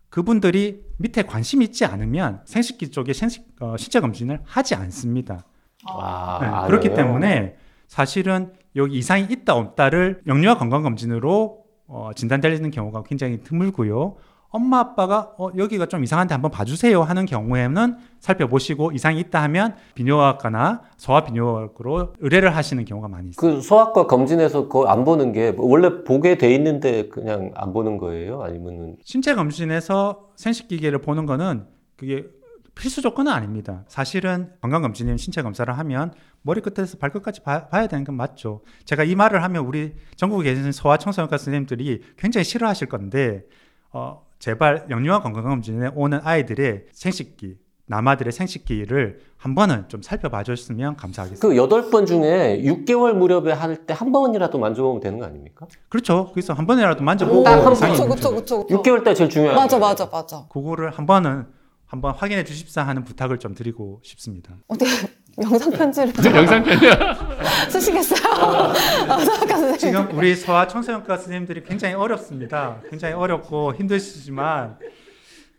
그분들이 0.08 0.84
밑에 0.98 1.22
관심 1.24 1.60
있지 1.62 1.84
않으면 1.84 2.42
생식기 2.44 2.92
쪽에 2.92 3.12
생식, 3.12 3.48
어, 3.60 3.76
신체 3.76 3.98
검진을 3.98 4.40
하지 4.44 4.76
않습니다. 4.76 5.44
아, 5.86 6.38
네, 6.40 6.46
안 6.46 6.66
그렇기 6.68 6.88
해요? 6.88 6.96
때문에 6.96 7.56
사실은 7.88 8.52
여기 8.76 8.98
이상이 8.98 9.26
있다 9.28 9.56
없다를 9.56 10.22
영유아 10.28 10.56
건강 10.56 10.82
검진으로 10.84 11.64
어, 11.88 12.10
진단되는 12.14 12.70
경우가 12.70 13.02
굉장히 13.02 13.42
드물고요. 13.42 14.16
엄마 14.50 14.80
아빠가 14.80 15.32
어, 15.38 15.50
여기가 15.56 15.86
좀 15.86 16.02
이상한데 16.02 16.34
한번 16.34 16.50
봐주세요 16.50 17.02
하는 17.02 17.24
경우에는 17.24 17.96
살펴보시고 18.18 18.92
이상이 18.92 19.20
있다 19.20 19.42
하면 19.44 19.76
비뇨학과나 19.94 20.82
소아 20.96 21.24
비뇨학으로 21.24 22.14
의뢰를 22.18 22.54
하시는 22.54 22.84
경우가 22.84 23.08
많이 23.08 23.30
있어요. 23.30 23.54
그 23.54 23.60
소아과 23.60 24.06
검진에서 24.06 24.62
그거 24.64 24.86
안 24.86 25.04
보는 25.04 25.32
게 25.32 25.54
원래 25.56 26.02
보게 26.02 26.36
돼 26.36 26.52
있는데 26.54 27.08
그냥 27.08 27.52
안 27.54 27.72
보는 27.72 27.98
거예요? 27.98 28.42
아니면은 28.42 28.96
신체 29.04 29.34
검진에서 29.34 30.30
생식기계를 30.34 31.00
보는 31.00 31.26
거는 31.26 31.66
그게 31.96 32.26
필수 32.74 33.02
조건은 33.02 33.30
아닙니다. 33.30 33.84
사실은 33.88 34.52
건강검진이면 34.62 35.18
신체 35.18 35.42
검사를 35.42 35.72
하면 35.76 36.12
머리끝에서 36.42 36.98
발끝까지 36.98 37.42
봐, 37.42 37.68
야 37.72 37.86
되는 37.86 38.04
건 38.04 38.16
맞죠. 38.16 38.62
제가 38.84 39.04
이 39.04 39.14
말을 39.14 39.42
하면 39.42 39.66
우리 39.66 39.92
전국에 40.16 40.54
계신 40.54 40.72
소아 40.72 40.96
청소년과 40.96 41.36
선생님들이 41.36 42.00
굉장히 42.16 42.44
싫어하실 42.44 42.88
건데 42.88 43.44
어, 43.92 44.24
제발 44.44 44.86
영유아 44.90 45.20
건강검진에 45.20 45.90
오는 45.94 46.18
아이들의 46.24 46.86
생식기, 46.92 47.56
남아들의 47.86 48.32
생식기를 48.32 49.20
한 49.36 49.54
번은 49.54 49.88
좀 49.88 50.00
살펴봐 50.00 50.44
줬으면 50.44 50.96
감사하겠습니다. 50.96 51.46
그 51.46 51.56
여덟 51.56 51.90
번 51.90 52.06
중에 52.06 52.62
6개월 52.64 53.12
무렵에 53.12 53.52
할 53.52 53.84
때 53.86 53.92
한 53.92 54.12
번이라도 54.12 54.58
만져보면 54.58 55.00
되는 55.02 55.18
거 55.18 55.26
아닙니까? 55.26 55.66
그렇죠. 55.90 56.30
그래서 56.32 56.54
한 56.54 56.66
번이라도 56.66 57.02
만져보고 57.04 57.42
딱한 57.44 57.74
번. 57.74 57.74
거죠. 57.90 58.08
그쵸, 58.08 58.34
그쵸. 58.34 58.66
6개월 58.68 59.04
때 59.04 59.12
제일 59.14 59.28
중요한 59.28 59.56
맞아, 59.56 59.78
맞아, 59.78 60.06
맞아. 60.06 60.46
그거를 60.50 60.90
한 60.90 61.04
번은 61.06 61.46
한번 61.84 62.14
확인해 62.14 62.44
주십사 62.44 62.82
하는 62.82 63.04
부탁을 63.04 63.38
좀 63.38 63.54
드리고 63.54 64.00
싶습니다. 64.04 64.54
어떻게 64.68 64.90
영상 65.40 65.70
편지를 65.70 66.12
영상 66.34 66.62
편지 66.62 66.86
쓰시겠어요? 67.70 68.32
아, 68.34 69.18
소아과 69.18 69.46
선생님. 69.56 69.78
지금 69.78 70.08
우리 70.12 70.34
소아 70.36 70.66
청소년과 70.66 71.16
선생님들이 71.16 71.64
굉장히 71.64 71.94
어렵습니다. 71.94 72.76
굉장히 72.90 73.14
어렵고 73.14 73.74
힘드시지만 73.74 74.76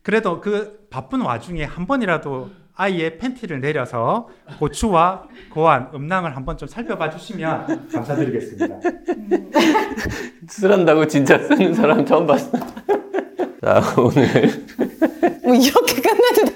그래도 0.03 0.39
그 0.41 0.85
바쁜 0.89 1.21
와중에 1.21 1.63
한 1.63 1.85
번이라도 1.87 2.49
아이의 2.75 3.17
팬티를 3.17 3.59
내려서 3.61 4.29
고추와 4.59 5.23
고안, 5.53 5.89
음낭을 5.93 6.35
한번 6.35 6.57
좀 6.57 6.67
살펴봐 6.67 7.09
주시면 7.11 7.89
감사드리겠습니다. 7.91 8.75
쓰란다고 10.47 11.07
진짜 11.07 11.37
쓰는 11.37 11.73
사람 11.73 12.05
처음 12.05 12.25
봤어. 12.25 12.51
자, 13.63 13.81
오늘. 13.97 14.65
뭐 15.43 15.53
이렇게 15.55 16.01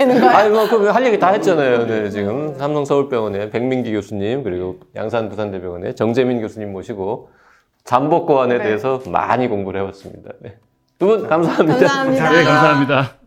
되는 0.08 0.22
거야? 0.22 0.38
아니, 0.38 0.50
뭐, 0.50 0.68
그럼 0.68 0.88
할 0.88 1.06
얘기 1.06 1.20
다 1.20 1.30
했잖아요. 1.30 1.88
네, 1.88 2.10
지금. 2.10 2.58
삼성서울병원의 2.58 3.52
백민기 3.52 3.92
교수님, 3.94 4.44
그리고 4.44 4.80
양산 4.96 5.30
부산대병원의 5.30 5.96
정재민 5.96 6.42
교수님 6.42 6.72
모시고 6.72 7.30
잠복고안에 7.84 8.58
네. 8.58 8.64
대해서 8.64 9.02
많이 9.08 9.48
공부를 9.48 9.82
해봤습니다. 9.82 10.32
네. 10.42 10.58
두분 10.98 11.28
감사합니다. 11.28 11.80
감사합니다. 11.80 12.32
네 12.32 12.44
감사합니다. 12.44 13.25